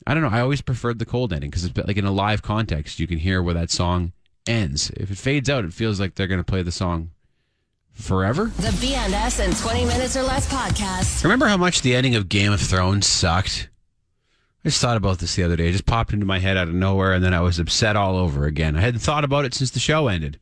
I 0.07 0.15
don't 0.15 0.23
know. 0.23 0.29
I 0.31 0.41
always 0.41 0.61
preferred 0.61 0.99
the 0.99 1.05
cold 1.05 1.33
ending 1.33 1.51
because 1.51 1.65
it's 1.65 1.77
like 1.77 1.97
in 1.97 2.05
a 2.05 2.13
live 2.13 2.43
context, 2.43 2.99
you 2.99 3.07
can 3.07 3.19
hear 3.19 3.43
where 3.43 3.55
that 3.55 3.71
song 3.71 4.13
ends. 4.47 4.91
If 4.91 5.11
it 5.11 5.19
fades 5.19 5.49
out, 5.49 5.65
it 5.65 5.73
feels 5.73 6.01
like 6.01 6.15
they're 6.15 6.27
going 6.27 6.41
to 6.41 6.45
play 6.45 6.63
the 6.63 6.73
song 6.73 7.11
forever. 7.93 8.47
The 8.57 8.69
BNS 8.69 9.45
in 9.45 9.55
20 9.55 9.85
minutes 9.85 10.17
or 10.17 10.23
less 10.23 10.53
podcast. 10.53 11.23
Remember 11.23 11.47
how 11.47 11.57
much 11.57 11.83
the 11.83 11.95
ending 11.95 12.15
of 12.15 12.29
Game 12.29 12.53
of 12.53 12.61
Thrones 12.61 13.07
sucked? 13.07 13.69
I 14.65 14.69
just 14.69 14.81
thought 14.81 14.97
about 14.97 15.19
this 15.19 15.35
the 15.35 15.43
other 15.43 15.57
day. 15.57 15.69
It 15.69 15.73
just 15.73 15.87
popped 15.87 16.13
into 16.13 16.25
my 16.27 16.39
head 16.39 16.57
out 16.57 16.69
of 16.69 16.75
nowhere, 16.75 17.13
and 17.13 17.25
then 17.25 17.35
I 17.35 17.41
was 17.41 17.59
upset 17.59 17.97
all 17.97 18.17
over 18.17 18.47
again. 18.47 18.77
I 18.77 18.81
hadn't 18.81 19.01
thought 19.01 19.25
about 19.25 19.45
it 19.45 19.55
since 19.55 19.71
the 19.71 19.81
show 19.81 20.07
ended. 20.07 20.39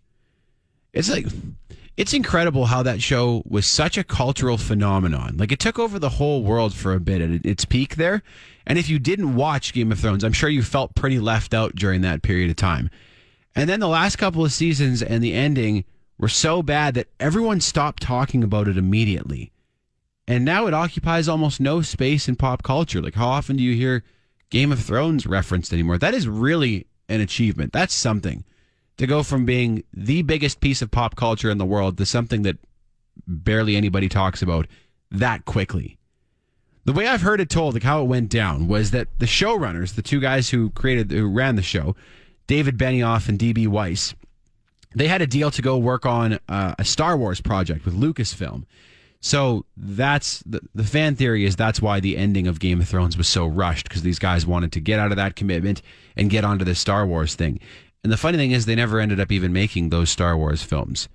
It's 0.92 1.11
like, 1.11 1.27
it's 1.96 2.14
incredible 2.14 2.66
how 2.66 2.83
that 2.83 3.03
show 3.03 3.42
was 3.46 3.66
such 3.66 3.98
a 3.98 4.05
cultural 4.05 4.57
phenomenon. 4.57 5.37
Like, 5.37 5.53
it 5.53 5.59
took 5.59 5.79
over 5.79 5.98
the 5.98 6.09
whole 6.09 6.42
world 6.42 6.74
for 6.74 6.92
a 6.92 7.00
bit 7.00 7.20
at 7.20 7.44
its 7.44 7.64
peak 7.64 7.96
there. 7.96 8.22
And 8.66 8.79
if 8.79 8.88
you 8.88 8.98
didn't 8.98 9.35
watch 9.35 9.72
Game 9.72 9.92
of 9.92 9.98
Thrones, 9.98 10.24
I'm 10.24 10.33
sure 10.33 10.48
you 10.48 10.62
felt 10.62 10.94
pretty 10.94 11.18
left 11.18 11.53
out 11.53 11.74
during 11.74 12.00
that 12.03 12.22
period 12.22 12.50
of 12.50 12.57
time. 12.57 12.90
And 13.55 13.68
then 13.68 13.81
the 13.81 13.88
last 13.88 14.16
couple 14.16 14.44
of 14.44 14.53
seasons 14.53 15.03
and 15.03 15.22
the 15.22 15.35
ending 15.35 15.85
were 16.18 16.29
so 16.29 16.62
bad 16.62 16.94
that 16.94 17.09
everyone 17.18 17.61
stopped 17.61 18.03
talking 18.03 18.44
about 18.44 18.68
it 18.68 18.79
immediately. 18.79 19.53
And 20.29 20.44
now 20.44 20.66
it 20.66 20.74
occupies 20.74 21.29
almost 21.29 21.61
no 21.61 21.83
space 21.83 22.29
in 22.29 22.37
pop 22.37 22.62
culture. 22.62 23.03
Like, 23.03 23.14
how 23.14 23.29
often 23.29 23.57
do 23.57 23.62
you 23.62 23.74
hear 23.74 24.05
Game 24.50 24.70
of 24.70 24.81
Thrones 24.81 25.26
referenced 25.26 25.72
anymore? 25.72 25.98
That 25.98 26.14
is 26.14 26.29
really 26.29 26.87
an 27.09 27.20
achievement. 27.20 27.72
That's 27.72 27.94
something 27.94 28.44
to 29.01 29.07
go 29.07 29.23
from 29.23 29.47
being 29.47 29.83
the 29.95 30.21
biggest 30.21 30.61
piece 30.61 30.83
of 30.83 30.91
pop 30.91 31.17
culture 31.17 31.51
in 31.51 31.57
the 31.57 31.65
world 31.65 31.97
to 31.97 32.05
something 32.05 32.43
that 32.43 32.59
barely 33.27 33.75
anybody 33.75 34.11
talks 34.11 34.43
about 34.43 34.67
that 35.11 35.47
quickly. 35.47 35.97
The 36.85 36.93
way 36.93 37.07
I've 37.07 37.23
heard 37.23 37.41
it 37.41 37.49
told, 37.49 37.73
like 37.73 37.83
how 37.83 38.03
it 38.03 38.09
went 38.09 38.29
down, 38.29 38.69
was 38.69 38.91
that 38.91 39.09
the 39.19 39.25
showrunners, 39.25 39.95
the 39.95 40.03
two 40.03 40.21
guys 40.21 40.51
who 40.51 40.69
created, 40.69 41.11
who 41.13 41.27
ran 41.31 41.57
the 41.57 41.63
show, 41.63 41.97
David 42.47 42.77
Benioff 42.77 43.27
and 43.27 43.39
DB 43.39 43.67
Weiss, 43.67 44.15
they 44.95 45.09
had 45.09 45.23
a 45.23 45.27
deal 45.27 45.51
to 45.51 45.63
go 45.63 45.79
work 45.79 46.05
on 46.05 46.39
uh, 46.51 46.75
a 46.79 46.85
Star 46.85 47.17
Wars 47.17 47.41
project 47.41 47.87
with 47.87 47.99
Lucasfilm. 47.99 48.65
So 49.23 49.65
that's 49.79 50.41
the, 50.41 50.61
the 50.75 50.85
fan 50.85 51.17
theory 51.17 51.47
is 51.47 51.57
that's 51.57 51.81
why 51.81 52.01
the 52.01 52.19
ending 52.19 52.47
of 52.47 52.61
Game 52.61 52.83
of 52.83 52.89
Thrones 52.89 53.17
was 53.17 53.29
so 53.29 53.47
rushed 53.47 53.89
because 53.89 54.03
these 54.03 54.19
guys 54.19 54.45
wanted 54.45 54.73
to 54.73 54.81
get 54.81 55.01
out 55.01 55.11
of 55.11 55.17
that 55.17 55.37
commitment 55.37 55.81
and 56.17 56.29
get 56.29 56.45
onto 56.45 56.67
the 56.67 56.75
Star 56.75 57.07
Wars 57.07 57.35
thing. 57.35 57.61
And 58.03 58.13
the 58.13 58.17
funny 58.17 58.39
thing 58.39 58.51
is 58.51 58.67
they 58.67 58.75
never 58.75 58.99
ended 58.99 59.21
up 59.21 59.31
even 59.31 59.53
making 59.53 59.91
those 59.91 60.11
Star 60.11 60.37
Wars 60.37 60.63
films. 60.63 61.09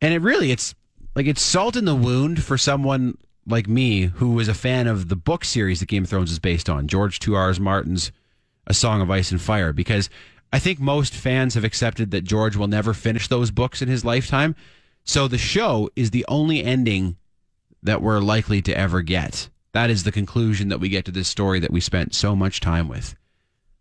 And 0.00 0.14
it 0.14 0.22
really 0.22 0.50
it's 0.50 0.74
like 1.14 1.26
it's 1.26 1.42
salt 1.42 1.76
in 1.76 1.84
the 1.84 1.94
wound 1.94 2.42
for 2.42 2.56
someone 2.56 3.18
like 3.46 3.68
me 3.68 4.02
who 4.04 4.32
was 4.32 4.48
a 4.48 4.54
fan 4.54 4.86
of 4.86 5.08
the 5.08 5.16
book 5.16 5.44
series 5.44 5.80
that 5.80 5.88
Game 5.88 6.04
of 6.04 6.10
Thrones 6.10 6.30
is 6.30 6.38
based 6.38 6.68
on, 6.68 6.86
George 6.86 7.18
Two 7.18 7.34
R's 7.34 7.58
Martin's 7.58 8.12
A 8.66 8.74
Song 8.74 9.00
of 9.00 9.10
Ice 9.10 9.30
and 9.30 9.40
Fire, 9.40 9.72
because 9.72 10.10
I 10.52 10.58
think 10.58 10.78
most 10.78 11.14
fans 11.14 11.54
have 11.54 11.64
accepted 11.64 12.10
that 12.10 12.24
George 12.24 12.56
will 12.56 12.68
never 12.68 12.94
finish 12.94 13.28
those 13.28 13.50
books 13.50 13.82
in 13.82 13.88
his 13.88 14.04
lifetime. 14.04 14.54
So 15.04 15.28
the 15.28 15.38
show 15.38 15.90
is 15.96 16.10
the 16.10 16.24
only 16.28 16.62
ending 16.62 17.16
that 17.82 18.02
we're 18.02 18.20
likely 18.20 18.62
to 18.62 18.76
ever 18.76 19.02
get. 19.02 19.48
That 19.72 19.90
is 19.90 20.04
the 20.04 20.12
conclusion 20.12 20.68
that 20.68 20.80
we 20.80 20.88
get 20.88 21.04
to 21.06 21.10
this 21.10 21.28
story 21.28 21.60
that 21.60 21.70
we 21.70 21.80
spent 21.80 22.14
so 22.14 22.34
much 22.34 22.60
time 22.60 22.88
with. 22.88 23.14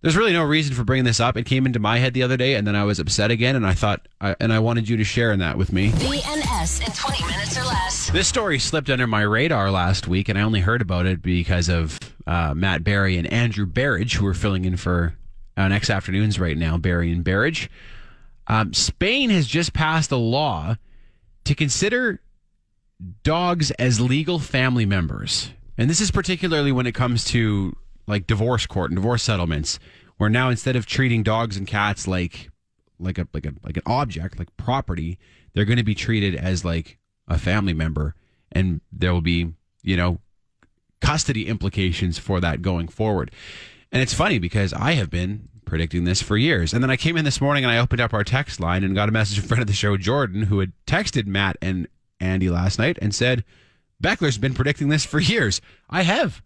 There's 0.07 0.15
really 0.15 0.31
no 0.31 0.45
reason 0.45 0.73
for 0.73 0.85
bringing 0.85 1.03
this 1.03 1.19
up. 1.19 1.35
It 1.35 1.45
came 1.45 1.65
into 1.65 1.79
my 1.79 1.97
head 1.97 2.13
the 2.13 2.23
other 2.23 2.37
day, 2.37 2.55
and 2.55 2.65
then 2.65 2.77
I 2.77 2.85
was 2.85 2.97
upset 2.97 3.29
again, 3.29 3.57
and 3.57 3.67
I 3.67 3.73
thought, 3.73 4.07
I, 4.21 4.37
and 4.39 4.53
I 4.53 4.59
wanted 4.59 4.87
you 4.87 4.95
to 4.95 5.03
share 5.03 5.33
in 5.33 5.39
that 5.39 5.57
with 5.57 5.73
me. 5.73 5.89
BNS 5.89 6.87
in 6.87 6.93
20 6.93 7.25
minutes 7.25 7.57
or 7.57 7.65
less. 7.65 8.09
This 8.11 8.25
story 8.25 8.57
slipped 8.57 8.89
under 8.89 9.05
my 9.05 9.23
radar 9.23 9.69
last 9.69 10.07
week, 10.07 10.29
and 10.29 10.39
I 10.39 10.43
only 10.43 10.61
heard 10.61 10.81
about 10.81 11.07
it 11.07 11.21
because 11.21 11.67
of 11.67 11.99
uh, 12.25 12.53
Matt 12.53 12.85
Barry 12.85 13.17
and 13.17 13.27
Andrew 13.33 13.65
Barrage, 13.65 14.15
who 14.15 14.25
are 14.27 14.33
filling 14.33 14.63
in 14.63 14.77
for 14.77 15.13
uh, 15.57 15.67
next 15.67 15.89
afternoons 15.89 16.39
right 16.39 16.57
now. 16.57 16.77
Barry 16.77 17.11
and 17.11 17.21
Barrage. 17.21 17.67
Um, 18.47 18.73
Spain 18.73 19.29
has 19.31 19.45
just 19.45 19.73
passed 19.73 20.13
a 20.13 20.15
law 20.15 20.75
to 21.43 21.53
consider 21.53 22.21
dogs 23.23 23.71
as 23.71 23.99
legal 23.99 24.39
family 24.39 24.85
members, 24.85 25.51
and 25.77 25.89
this 25.89 25.99
is 25.99 26.11
particularly 26.11 26.71
when 26.71 26.87
it 26.87 26.95
comes 26.95 27.25
to 27.25 27.75
like 28.07 28.27
divorce 28.27 28.65
court 28.65 28.91
and 28.91 28.97
divorce 28.97 29.23
settlements, 29.23 29.79
where 30.17 30.29
now 30.29 30.49
instead 30.49 30.75
of 30.75 30.85
treating 30.85 31.23
dogs 31.23 31.57
and 31.57 31.67
cats 31.67 32.07
like 32.07 32.49
like 32.99 33.17
a 33.17 33.27
like 33.33 33.45
a 33.45 33.53
like 33.63 33.77
an 33.77 33.83
object, 33.85 34.39
like 34.39 34.55
property, 34.57 35.19
they're 35.53 35.65
going 35.65 35.77
to 35.77 35.83
be 35.83 35.95
treated 35.95 36.35
as 36.35 36.65
like 36.65 36.97
a 37.27 37.37
family 37.37 37.73
member, 37.73 38.15
and 38.51 38.81
there 38.91 39.13
will 39.13 39.21
be 39.21 39.53
you 39.83 39.97
know 39.97 40.19
custody 41.01 41.47
implications 41.47 42.17
for 42.17 42.39
that 42.39 42.61
going 42.61 42.87
forward. 42.87 43.31
And 43.91 44.01
it's 44.01 44.13
funny 44.13 44.39
because 44.39 44.73
I 44.73 44.93
have 44.93 45.09
been 45.09 45.49
predicting 45.67 46.05
this 46.05 46.21
for 46.21 46.37
years. 46.37 46.73
And 46.73 46.81
then 46.81 46.89
I 46.89 46.97
came 46.97 47.17
in 47.17 47.25
this 47.25 47.41
morning 47.41 47.63
and 47.63 47.71
I 47.71 47.77
opened 47.77 48.01
up 48.01 48.13
our 48.13 48.23
text 48.23 48.59
line 48.59 48.83
and 48.83 48.95
got 48.95 49.09
a 49.09 49.11
message 49.11 49.39
from 49.39 49.47
friend 49.47 49.61
of 49.61 49.67
the 49.67 49.73
show, 49.73 49.97
Jordan, 49.97 50.43
who 50.43 50.59
had 50.59 50.73
texted 50.87 51.27
Matt 51.27 51.57
and 51.61 51.87
Andy 52.19 52.49
last 52.49 52.79
night 52.79 52.97
and 53.01 53.13
said, 53.13 53.43
Beckler's 54.01 54.37
been 54.37 54.53
predicting 54.53 54.89
this 54.89 55.05
for 55.05 55.19
years. 55.19 55.61
I 55.89 56.03
have. 56.03 56.41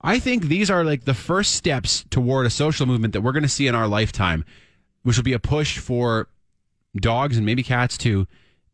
I 0.00 0.18
think 0.18 0.44
these 0.44 0.70
are 0.70 0.84
like 0.84 1.04
the 1.04 1.14
first 1.14 1.54
steps 1.54 2.04
toward 2.10 2.46
a 2.46 2.50
social 2.50 2.86
movement 2.86 3.12
that 3.14 3.22
we're 3.22 3.32
going 3.32 3.42
to 3.42 3.48
see 3.48 3.66
in 3.66 3.74
our 3.74 3.88
lifetime, 3.88 4.44
which 5.02 5.16
will 5.16 5.24
be 5.24 5.32
a 5.32 5.38
push 5.38 5.78
for 5.78 6.28
dogs 6.96 7.36
and 7.36 7.46
maybe 7.46 7.62
cats 7.62 7.96
too 7.96 8.26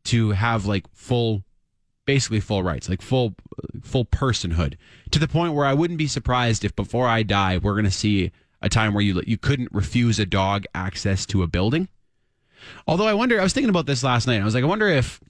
to 0.04 0.30
have 0.30 0.66
like 0.66 0.86
full 0.92 1.42
basically 2.04 2.40
full 2.40 2.62
rights, 2.62 2.88
like 2.88 3.02
full 3.02 3.34
full 3.82 4.04
personhood, 4.04 4.74
to 5.10 5.18
the 5.18 5.28
point 5.28 5.54
where 5.54 5.66
I 5.66 5.74
wouldn't 5.74 5.98
be 5.98 6.08
surprised 6.08 6.64
if 6.64 6.74
before 6.74 7.06
I 7.06 7.22
die, 7.22 7.58
we're 7.58 7.74
going 7.74 7.84
to 7.84 7.90
see 7.90 8.32
a 8.60 8.68
time 8.68 8.92
where 8.94 9.04
you 9.04 9.22
you 9.26 9.38
couldn't 9.38 9.72
refuse 9.72 10.18
a 10.18 10.26
dog 10.26 10.64
access 10.74 11.24
to 11.26 11.42
a 11.42 11.46
building. 11.46 11.88
Although 12.86 13.06
I 13.06 13.14
wonder, 13.14 13.38
I 13.40 13.42
was 13.44 13.52
thinking 13.52 13.70
about 13.70 13.86
this 13.86 14.02
last 14.02 14.26
night. 14.26 14.40
I 14.40 14.44
was 14.44 14.54
like, 14.54 14.64
I 14.64 14.66
wonder 14.66 14.88
if 14.88 15.20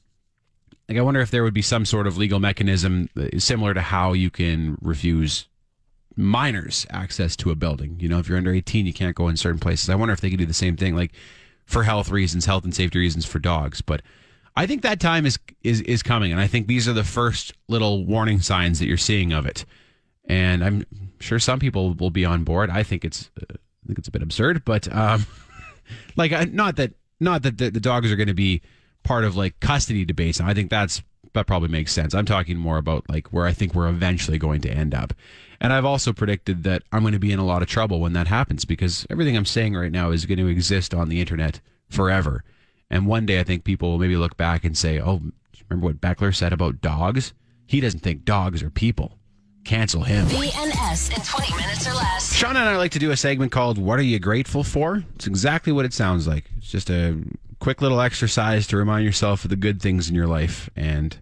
Like, 0.88 0.98
I 0.98 1.02
wonder 1.02 1.20
if 1.20 1.30
there 1.30 1.44
would 1.44 1.54
be 1.54 1.62
some 1.62 1.84
sort 1.84 2.06
of 2.06 2.16
legal 2.16 2.40
mechanism 2.40 3.08
uh, 3.16 3.38
similar 3.38 3.74
to 3.74 3.80
how 3.80 4.14
you 4.14 4.30
can 4.30 4.78
refuse 4.80 5.46
minors 6.20 6.86
access 6.90 7.36
to 7.36 7.50
a 7.50 7.54
building. 7.54 7.96
You 7.98 8.08
know, 8.08 8.18
if 8.18 8.28
you're 8.28 8.38
under 8.38 8.52
18, 8.52 8.86
you 8.86 8.92
can't 8.92 9.16
go 9.16 9.28
in 9.28 9.36
certain 9.36 9.60
places. 9.60 9.88
I 9.90 9.94
wonder 9.94 10.12
if 10.12 10.20
they 10.20 10.30
could 10.30 10.38
do 10.38 10.46
the 10.46 10.54
same 10.54 10.76
thing, 10.76 10.94
like 10.94 11.12
for 11.64 11.82
health 11.84 12.10
reasons, 12.10 12.46
health 12.46 12.64
and 12.64 12.74
safety 12.74 12.98
reasons 12.98 13.26
for 13.26 13.38
dogs. 13.38 13.80
But 13.80 14.02
I 14.56 14.66
think 14.66 14.82
that 14.82 15.00
time 15.00 15.26
is 15.26 15.38
is 15.62 15.80
is 15.82 16.02
coming, 16.02 16.32
and 16.32 16.40
I 16.40 16.46
think 16.46 16.66
these 16.66 16.88
are 16.88 16.92
the 16.92 17.04
first 17.04 17.52
little 17.68 18.04
warning 18.04 18.40
signs 18.40 18.78
that 18.78 18.86
you're 18.86 18.96
seeing 18.96 19.32
of 19.32 19.46
it. 19.46 19.64
And 20.26 20.64
I'm 20.64 20.86
sure 21.20 21.38
some 21.38 21.58
people 21.58 21.94
will 21.94 22.10
be 22.10 22.24
on 22.24 22.44
board. 22.44 22.70
I 22.70 22.82
think 22.82 23.04
it's 23.04 23.30
uh, 23.40 23.54
I 23.54 23.86
think 23.86 23.98
it's 23.98 24.08
a 24.08 24.12
bit 24.12 24.22
absurd, 24.22 24.64
but 24.64 24.92
um, 24.94 25.26
like 26.16 26.32
uh, 26.32 26.46
not 26.50 26.76
that 26.76 26.92
not 27.20 27.42
that 27.42 27.58
the, 27.58 27.70
the 27.70 27.80
dogs 27.80 28.10
are 28.10 28.16
going 28.16 28.28
to 28.28 28.34
be 28.34 28.62
part 29.02 29.24
of 29.24 29.36
like 29.36 29.60
custody 29.60 30.04
debates. 30.04 30.40
I 30.40 30.54
think 30.54 30.70
that's 30.70 31.02
that 31.32 31.46
probably 31.46 31.68
makes 31.68 31.92
sense. 31.92 32.14
I'm 32.14 32.26
talking 32.26 32.56
more 32.56 32.78
about 32.78 33.08
like 33.08 33.28
where 33.28 33.46
I 33.46 33.52
think 33.52 33.74
we're 33.74 33.88
eventually 33.88 34.38
going 34.38 34.60
to 34.62 34.70
end 34.70 34.94
up. 34.94 35.12
And 35.60 35.72
I've 35.72 35.84
also 35.84 36.12
predicted 36.12 36.62
that 36.64 36.82
I'm 36.90 37.02
going 37.02 37.12
to 37.12 37.18
be 37.18 37.32
in 37.32 37.38
a 37.38 37.44
lot 37.44 37.62
of 37.62 37.68
trouble 37.68 38.00
when 38.00 38.14
that 38.14 38.28
happens 38.28 38.64
because 38.64 39.06
everything 39.10 39.36
I'm 39.36 39.44
saying 39.44 39.74
right 39.74 39.92
now 39.92 40.10
is 40.10 40.24
going 40.24 40.38
to 40.38 40.46
exist 40.46 40.94
on 40.94 41.08
the 41.08 41.20
internet 41.20 41.60
forever. 41.90 42.44
And 42.88 43.06
one 43.06 43.26
day 43.26 43.40
I 43.40 43.44
think 43.44 43.64
people 43.64 43.90
will 43.90 43.98
maybe 43.98 44.16
look 44.16 44.36
back 44.36 44.64
and 44.64 44.76
say, 44.76 45.00
"Oh, 45.00 45.20
remember 45.68 45.86
what 45.86 46.00
Beckler 46.00 46.34
said 46.34 46.52
about 46.52 46.80
dogs? 46.80 47.34
He 47.66 47.80
doesn't 47.80 48.00
think 48.00 48.24
dogs 48.24 48.62
are 48.62 48.70
people." 48.70 49.18
Cancel 49.62 50.04
him. 50.04 50.26
BNS 50.26 51.14
in 51.14 51.22
20 51.22 51.54
minutes 51.54 51.86
or 51.86 51.92
less. 51.92 52.32
Shauna 52.34 52.56
and 52.56 52.68
I 52.70 52.78
like 52.78 52.92
to 52.92 52.98
do 52.98 53.10
a 53.10 53.16
segment 53.16 53.52
called 53.52 53.76
What 53.76 53.98
Are 53.98 54.02
You 54.02 54.18
Grateful 54.18 54.64
For? 54.64 55.04
It's 55.16 55.26
exactly 55.26 55.72
what 55.72 55.84
it 55.84 55.92
sounds 55.92 56.26
like. 56.26 56.46
It's 56.56 56.70
just 56.70 56.88
a 56.88 57.18
quick 57.58 57.82
little 57.82 58.00
exercise 58.00 58.66
to 58.68 58.78
remind 58.78 59.04
yourself 59.04 59.44
of 59.44 59.50
the 59.50 59.56
good 59.56 59.82
things 59.82 60.08
in 60.08 60.14
your 60.14 60.26
life. 60.26 60.70
And 60.74 61.18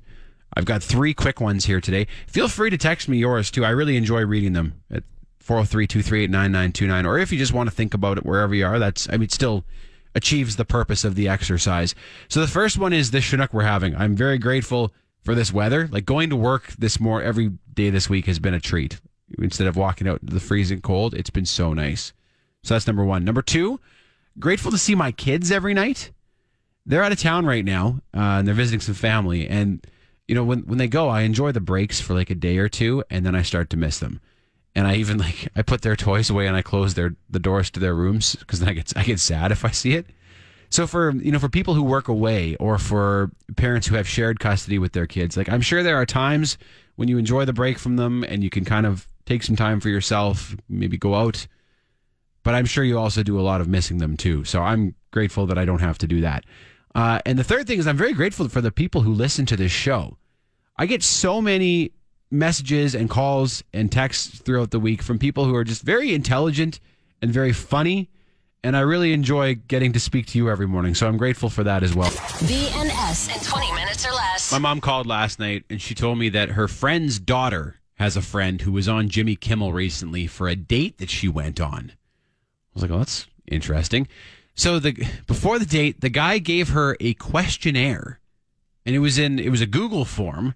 I've 0.54 0.64
got 0.64 0.82
three 0.82 1.14
quick 1.14 1.40
ones 1.40 1.66
here 1.66 1.80
today. 1.80 2.06
Feel 2.26 2.48
free 2.48 2.70
to 2.70 2.78
text 2.78 3.08
me 3.08 3.18
yours 3.18 3.50
too. 3.50 3.64
I 3.64 3.70
really 3.70 3.96
enjoy 3.96 4.24
reading 4.24 4.52
them 4.54 4.80
at 4.90 5.04
403 5.40 5.86
238 5.86 6.30
9929. 6.30 7.06
Or 7.06 7.18
if 7.18 7.32
you 7.32 7.38
just 7.38 7.52
want 7.52 7.68
to 7.68 7.74
think 7.74 7.94
about 7.94 8.18
it 8.18 8.26
wherever 8.26 8.54
you 8.54 8.66
are, 8.66 8.78
that's, 8.78 9.08
I 9.10 9.16
mean, 9.16 9.28
still 9.28 9.64
achieves 10.14 10.56
the 10.56 10.64
purpose 10.64 11.04
of 11.04 11.14
the 11.14 11.28
exercise. 11.28 11.94
So 12.28 12.40
the 12.40 12.46
first 12.46 12.78
one 12.78 12.92
is 12.92 13.10
the 13.10 13.20
Chinook 13.20 13.52
we're 13.52 13.62
having. 13.62 13.94
I'm 13.96 14.16
very 14.16 14.38
grateful 14.38 14.92
for 15.22 15.34
this 15.34 15.52
weather. 15.52 15.88
Like 15.90 16.04
going 16.04 16.30
to 16.30 16.36
work 16.36 16.72
this 16.78 16.98
more 16.98 17.22
every 17.22 17.52
day 17.74 17.90
this 17.90 18.08
week 18.10 18.26
has 18.26 18.38
been 18.38 18.54
a 18.54 18.60
treat. 18.60 19.00
Instead 19.38 19.66
of 19.66 19.76
walking 19.76 20.08
out 20.08 20.22
into 20.22 20.34
the 20.34 20.40
freezing 20.40 20.80
cold, 20.80 21.14
it's 21.14 21.30
been 21.30 21.44
so 21.44 21.72
nice. 21.72 22.12
So 22.62 22.74
that's 22.74 22.86
number 22.86 23.04
one. 23.04 23.24
Number 23.24 23.42
two, 23.42 23.78
grateful 24.38 24.70
to 24.70 24.78
see 24.78 24.94
my 24.94 25.12
kids 25.12 25.50
every 25.50 25.74
night. 25.74 26.10
They're 26.86 27.02
out 27.02 27.12
of 27.12 27.20
town 27.20 27.44
right 27.44 27.64
now, 27.64 28.00
uh, 28.14 28.40
and 28.40 28.48
they're 28.48 28.54
visiting 28.54 28.80
some 28.80 28.94
family. 28.94 29.46
And 29.46 29.86
you 30.28 30.34
know, 30.34 30.44
when 30.44 30.60
when 30.60 30.78
they 30.78 30.88
go, 30.88 31.08
I 31.08 31.22
enjoy 31.22 31.52
the 31.52 31.60
breaks 31.60 32.00
for 32.00 32.14
like 32.14 32.30
a 32.30 32.34
day 32.34 32.58
or 32.58 32.68
two, 32.68 33.02
and 33.10 33.26
then 33.26 33.34
I 33.34 33.42
start 33.42 33.70
to 33.70 33.76
miss 33.76 33.98
them. 33.98 34.20
And 34.74 34.86
I 34.86 34.94
even 34.96 35.18
like 35.26 35.48
I 35.56 35.62
put 35.62 35.82
their 35.82 35.96
toys 35.96 36.30
away 36.30 36.46
and 36.46 36.54
I 36.54 36.62
close 36.62 36.94
their 36.94 37.16
the 37.28 37.40
doors 37.40 37.70
to 37.72 37.80
their 37.80 37.94
rooms 37.94 38.36
because 38.36 38.60
then 38.60 38.68
I 38.68 38.74
get 38.74 38.92
I 38.96 39.02
get 39.02 39.18
sad 39.18 39.50
if 39.50 39.64
I 39.64 39.70
see 39.70 39.94
it. 39.94 40.06
So 40.70 40.86
for 40.86 41.12
you 41.12 41.32
know 41.32 41.38
for 41.38 41.48
people 41.48 41.74
who 41.74 41.82
work 41.82 42.08
away 42.08 42.54
or 42.56 42.78
for 42.78 43.32
parents 43.56 43.86
who 43.86 43.96
have 43.96 44.06
shared 44.06 44.38
custody 44.38 44.78
with 44.78 44.92
their 44.92 45.06
kids, 45.06 45.36
like 45.36 45.48
I'm 45.48 45.62
sure 45.62 45.82
there 45.82 45.96
are 45.96 46.06
times 46.06 46.58
when 46.96 47.08
you 47.08 47.16
enjoy 47.16 47.46
the 47.46 47.54
break 47.54 47.78
from 47.78 47.96
them 47.96 48.22
and 48.24 48.44
you 48.44 48.50
can 48.50 48.66
kind 48.66 48.84
of 48.84 49.08
take 49.24 49.42
some 49.42 49.56
time 49.56 49.80
for 49.80 49.88
yourself, 49.88 50.56
maybe 50.68 50.98
go 50.98 51.14
out. 51.14 51.46
But 52.42 52.54
I'm 52.54 52.66
sure 52.66 52.84
you 52.84 52.98
also 52.98 53.22
do 53.22 53.38
a 53.38 53.42
lot 53.42 53.60
of 53.60 53.68
missing 53.68 53.98
them 53.98 54.16
too. 54.16 54.44
So 54.44 54.60
I'm 54.62 54.94
grateful 55.10 55.46
that 55.46 55.58
I 55.58 55.64
don't 55.64 55.80
have 55.80 55.98
to 55.98 56.06
do 56.06 56.20
that. 56.20 56.44
Uh, 56.94 57.20
and 57.24 57.38
the 57.38 57.44
third 57.44 57.66
thing 57.66 57.78
is 57.78 57.86
I'm 57.86 57.96
very 57.96 58.12
grateful 58.12 58.48
for 58.48 58.60
the 58.60 58.72
people 58.72 59.02
who 59.02 59.12
listen 59.12 59.46
to 59.46 59.56
this 59.56 59.72
show. 59.72 60.17
I 60.78 60.86
get 60.86 61.02
so 61.02 61.42
many 61.42 61.92
messages 62.30 62.94
and 62.94 63.10
calls 63.10 63.64
and 63.72 63.90
texts 63.90 64.38
throughout 64.38 64.70
the 64.70 64.78
week 64.78 65.02
from 65.02 65.18
people 65.18 65.44
who 65.44 65.54
are 65.54 65.64
just 65.64 65.82
very 65.82 66.14
intelligent 66.14 66.78
and 67.20 67.32
very 67.32 67.52
funny 67.52 68.08
and 68.64 68.76
I 68.76 68.80
really 68.80 69.12
enjoy 69.12 69.54
getting 69.54 69.92
to 69.92 70.00
speak 70.00 70.26
to 70.26 70.38
you 70.38 70.50
every 70.50 70.66
morning. 70.66 70.94
So 70.94 71.06
I'm 71.06 71.16
grateful 71.16 71.48
for 71.48 71.62
that 71.64 71.82
as 71.82 71.94
well. 71.94 72.10
BNS 72.10 73.34
in 73.34 73.44
20 73.44 73.72
minutes 73.72 74.06
or 74.06 74.12
less. 74.12 74.50
My 74.50 74.58
mom 74.58 74.80
called 74.80 75.06
last 75.06 75.38
night 75.38 75.64
and 75.70 75.80
she 75.80 75.94
told 75.94 76.18
me 76.18 76.28
that 76.30 76.50
her 76.50 76.68
friend's 76.68 77.18
daughter 77.18 77.76
has 77.94 78.16
a 78.16 78.22
friend 78.22 78.60
who 78.60 78.72
was 78.72 78.88
on 78.88 79.08
Jimmy 79.08 79.36
Kimmel 79.36 79.72
recently 79.72 80.26
for 80.26 80.48
a 80.48 80.56
date 80.56 80.98
that 80.98 81.10
she 81.10 81.28
went 81.28 81.60
on. 81.60 81.92
I 81.92 82.74
was 82.74 82.82
like, 82.82 82.92
"Oh, 82.92 82.98
that's 82.98 83.26
interesting." 83.46 84.06
So 84.54 84.78
the 84.78 84.92
before 85.26 85.58
the 85.58 85.66
date, 85.66 86.00
the 86.00 86.08
guy 86.08 86.38
gave 86.38 86.68
her 86.68 86.96
a 87.00 87.14
questionnaire, 87.14 88.20
and 88.86 88.94
it 88.94 89.00
was 89.00 89.18
in 89.18 89.40
it 89.40 89.50
was 89.50 89.60
a 89.60 89.66
Google 89.66 90.04
form. 90.04 90.54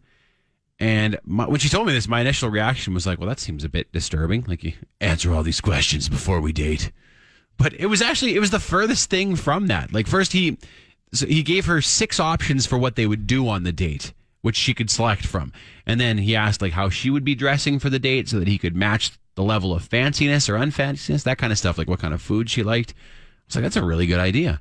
And 0.82 1.18
my, 1.24 1.46
when 1.46 1.60
she 1.60 1.68
told 1.68 1.86
me 1.86 1.92
this, 1.92 2.08
my 2.08 2.20
initial 2.20 2.50
reaction 2.50 2.92
was 2.92 3.06
like, 3.06 3.18
"Well, 3.18 3.28
that 3.28 3.40
seems 3.40 3.62
a 3.62 3.68
bit 3.68 3.92
disturbing. 3.92 4.44
Like 4.48 4.64
you 4.64 4.72
answer 5.00 5.32
all 5.32 5.42
these 5.42 5.60
questions 5.60 6.08
before 6.08 6.40
we 6.40 6.52
date." 6.52 6.90
but 7.62 7.72
it 7.74 7.86
was 7.86 8.02
actually 8.02 8.34
it 8.34 8.40
was 8.40 8.50
the 8.50 8.58
furthest 8.58 9.10
thing 9.10 9.36
from 9.36 9.68
that. 9.68 9.92
Like 9.92 10.06
first 10.06 10.32
he 10.32 10.58
so 11.12 11.26
he 11.26 11.42
gave 11.42 11.66
her 11.66 11.80
six 11.80 12.18
options 12.18 12.66
for 12.66 12.78
what 12.78 12.96
they 12.96 13.06
would 13.06 13.26
do 13.26 13.48
on 13.48 13.62
the 13.62 13.72
date, 13.72 14.12
which 14.40 14.56
she 14.56 14.74
could 14.74 14.90
select 14.90 15.24
from. 15.26 15.52
And 15.86 16.00
then 16.00 16.18
he 16.18 16.34
asked 16.34 16.62
like 16.62 16.72
how 16.72 16.88
she 16.88 17.10
would 17.10 17.24
be 17.24 17.34
dressing 17.34 17.78
for 17.78 17.90
the 17.90 17.98
date 17.98 18.28
so 18.28 18.38
that 18.38 18.48
he 18.48 18.58
could 18.58 18.74
match 18.74 19.12
the 19.34 19.42
level 19.42 19.72
of 19.72 19.88
fanciness 19.88 20.48
or 20.48 20.56
unfanciness, 20.56 21.22
that 21.22 21.38
kind 21.38 21.52
of 21.52 21.58
stuff, 21.58 21.78
like 21.78 21.88
what 21.88 22.00
kind 22.00 22.14
of 22.14 22.20
food 22.20 22.50
she 22.50 22.62
liked. 22.62 22.92
I 22.92 23.42
was 23.46 23.56
like, 23.56 23.62
that's 23.62 23.76
a 23.76 23.84
really 23.84 24.06
good 24.06 24.18
idea. 24.20 24.60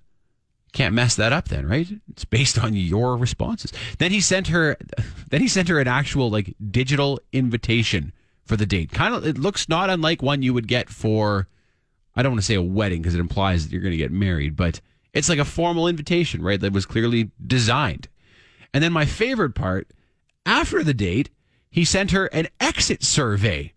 Can't 0.73 0.95
mess 0.95 1.15
that 1.15 1.33
up 1.33 1.49
then, 1.49 1.67
right? 1.67 1.87
It's 2.09 2.25
based 2.25 2.57
on 2.57 2.73
your 2.73 3.17
responses. 3.17 3.73
Then 3.99 4.11
he 4.11 4.21
sent 4.21 4.47
her 4.47 4.77
then 5.29 5.41
he 5.41 5.47
sent 5.47 5.67
her 5.67 5.79
an 5.79 5.87
actual 5.87 6.29
like 6.29 6.55
digital 6.69 7.19
invitation 7.33 8.13
for 8.45 8.55
the 8.55 8.65
date. 8.65 8.91
Kind 8.91 9.13
of 9.13 9.25
it 9.25 9.37
looks 9.37 9.67
not 9.67 9.89
unlike 9.89 10.21
one 10.21 10.41
you 10.41 10.53
would 10.53 10.67
get 10.67 10.89
for 10.89 11.47
I 12.15 12.23
don't 12.23 12.33
want 12.33 12.41
to 12.41 12.45
say 12.45 12.55
a 12.55 12.61
wedding 12.61 13.01
because 13.01 13.15
it 13.15 13.19
implies 13.19 13.63
that 13.63 13.71
you're 13.71 13.81
going 13.81 13.91
to 13.91 13.97
get 13.97 14.11
married, 14.11 14.55
but 14.55 14.81
it's 15.13 15.29
like 15.29 15.39
a 15.39 15.45
formal 15.45 15.87
invitation, 15.87 16.41
right? 16.41 16.59
That 16.59 16.73
was 16.73 16.85
clearly 16.85 17.31
designed. 17.45 18.07
And 18.73 18.83
then 18.83 18.93
my 18.93 19.05
favorite 19.05 19.55
part, 19.55 19.89
after 20.45 20.83
the 20.83 20.93
date, 20.93 21.29
he 21.69 21.85
sent 21.85 22.11
her 22.11 22.27
an 22.27 22.47
exit 22.59 23.03
survey. 23.03 23.73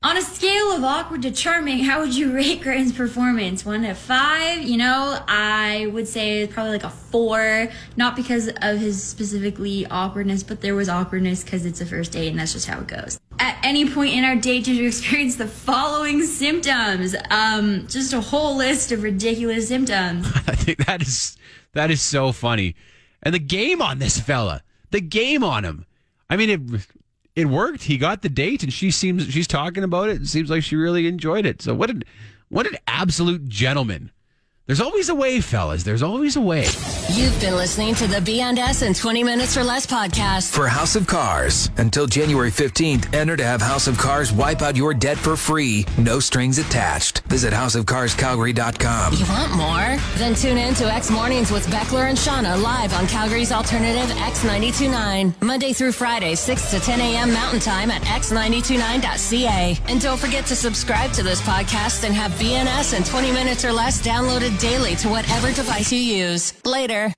On 0.00 0.16
a 0.16 0.22
scale 0.22 0.70
of 0.70 0.84
awkward 0.84 1.22
to 1.22 1.32
charming, 1.32 1.80
how 1.80 1.98
would 1.98 2.14
you 2.14 2.32
rate 2.32 2.62
Grant's 2.62 2.92
performance? 2.92 3.64
One 3.64 3.82
to 3.82 3.94
five? 3.94 4.62
You 4.62 4.76
know, 4.76 5.18
I 5.26 5.90
would 5.92 6.06
say 6.06 6.46
probably 6.46 6.74
like 6.74 6.84
a 6.84 6.90
four. 6.90 7.66
Not 7.96 8.14
because 8.14 8.48
of 8.62 8.78
his 8.78 9.02
specifically 9.02 9.86
awkwardness, 9.86 10.44
but 10.44 10.60
there 10.60 10.76
was 10.76 10.88
awkwardness 10.88 11.42
because 11.42 11.66
it's 11.66 11.80
a 11.80 11.86
first 11.86 12.12
date 12.12 12.28
and 12.28 12.38
that's 12.38 12.52
just 12.52 12.68
how 12.68 12.78
it 12.78 12.86
goes. 12.86 13.18
At 13.40 13.58
any 13.64 13.90
point 13.90 14.14
in 14.14 14.22
our 14.22 14.36
date, 14.36 14.66
did 14.66 14.76
you 14.76 14.86
experience 14.86 15.34
the 15.34 15.48
following 15.48 16.22
symptoms? 16.22 17.16
Um, 17.32 17.88
just 17.88 18.12
a 18.12 18.20
whole 18.20 18.54
list 18.54 18.92
of 18.92 19.02
ridiculous 19.02 19.66
symptoms. 19.66 20.28
I 20.46 20.54
think 20.54 20.86
that 20.86 21.02
is 21.02 21.36
that 21.72 21.90
is 21.90 22.00
so 22.00 22.30
funny. 22.30 22.76
And 23.20 23.34
the 23.34 23.40
game 23.40 23.82
on 23.82 23.98
this 23.98 24.20
fella, 24.20 24.62
the 24.92 25.00
game 25.00 25.42
on 25.42 25.64
him. 25.64 25.86
I 26.30 26.36
mean, 26.36 26.50
it 26.50 26.86
it 27.38 27.46
worked. 27.46 27.84
He 27.84 27.98
got 27.98 28.22
the 28.22 28.28
date, 28.28 28.64
and 28.64 28.72
she 28.72 28.90
seems 28.90 29.28
she's 29.30 29.46
talking 29.46 29.84
about 29.84 30.08
it. 30.08 30.22
It 30.22 30.26
seems 30.26 30.50
like 30.50 30.64
she 30.64 30.74
really 30.74 31.06
enjoyed 31.06 31.46
it. 31.46 31.62
So 31.62 31.72
what 31.72 31.88
an 31.88 32.02
what 32.48 32.66
an 32.66 32.76
absolute 32.88 33.48
gentleman. 33.48 34.10
There's 34.68 34.82
always 34.82 35.08
a 35.08 35.14
way, 35.14 35.40
fellas. 35.40 35.82
There's 35.82 36.02
always 36.02 36.36
a 36.36 36.42
way. 36.42 36.66
You've 37.14 37.40
been 37.40 37.56
listening 37.56 37.94
to 37.94 38.06
the 38.06 38.18
BNS 38.18 38.86
in 38.86 38.92
20 38.92 39.24
minutes 39.24 39.56
or 39.56 39.64
less 39.64 39.86
podcast. 39.86 40.52
For 40.52 40.68
House 40.68 40.94
of 40.94 41.06
Cars. 41.06 41.70
Until 41.78 42.06
January 42.06 42.50
15th, 42.50 43.14
enter 43.14 43.34
to 43.34 43.44
have 43.44 43.62
House 43.62 43.86
of 43.86 43.96
Cars 43.96 44.30
wipe 44.30 44.60
out 44.60 44.76
your 44.76 44.92
debt 44.92 45.16
for 45.16 45.36
free. 45.36 45.86
No 45.96 46.20
strings 46.20 46.58
attached. 46.58 47.20
Visit 47.28 47.54
houseofcarscalgary.com. 47.54 49.14
You 49.14 49.24
want 49.24 49.56
more? 49.56 49.96
Then 50.18 50.34
tune 50.34 50.58
in 50.58 50.74
to 50.74 50.84
X 50.84 51.10
Mornings 51.10 51.50
with 51.50 51.66
Beckler 51.68 52.10
and 52.10 52.18
Shauna 52.18 52.62
live 52.62 52.92
on 52.92 53.06
Calgary's 53.06 53.52
alternative 53.52 54.14
X929. 54.18 55.32
Monday 55.40 55.72
through 55.72 55.92
Friday, 55.92 56.34
6 56.34 56.70
to 56.72 56.78
10 56.78 57.00
a.m. 57.00 57.32
Mountain 57.32 57.60
Time 57.60 57.90
at 57.90 58.02
x929.ca. 58.02 59.78
And 59.88 59.98
don't 59.98 60.20
forget 60.20 60.44
to 60.44 60.54
subscribe 60.54 61.12
to 61.12 61.22
this 61.22 61.40
podcast 61.40 62.04
and 62.04 62.12
have 62.14 62.32
BNS 62.32 62.94
in 62.94 63.02
20 63.04 63.32
minutes 63.32 63.64
or 63.64 63.72
less 63.72 64.06
downloaded 64.06 64.57
daily 64.58 64.94
to 64.96 65.08
whatever 65.08 65.52
device 65.52 65.92
you 65.92 66.00
use. 66.00 66.52
Later. 66.64 67.12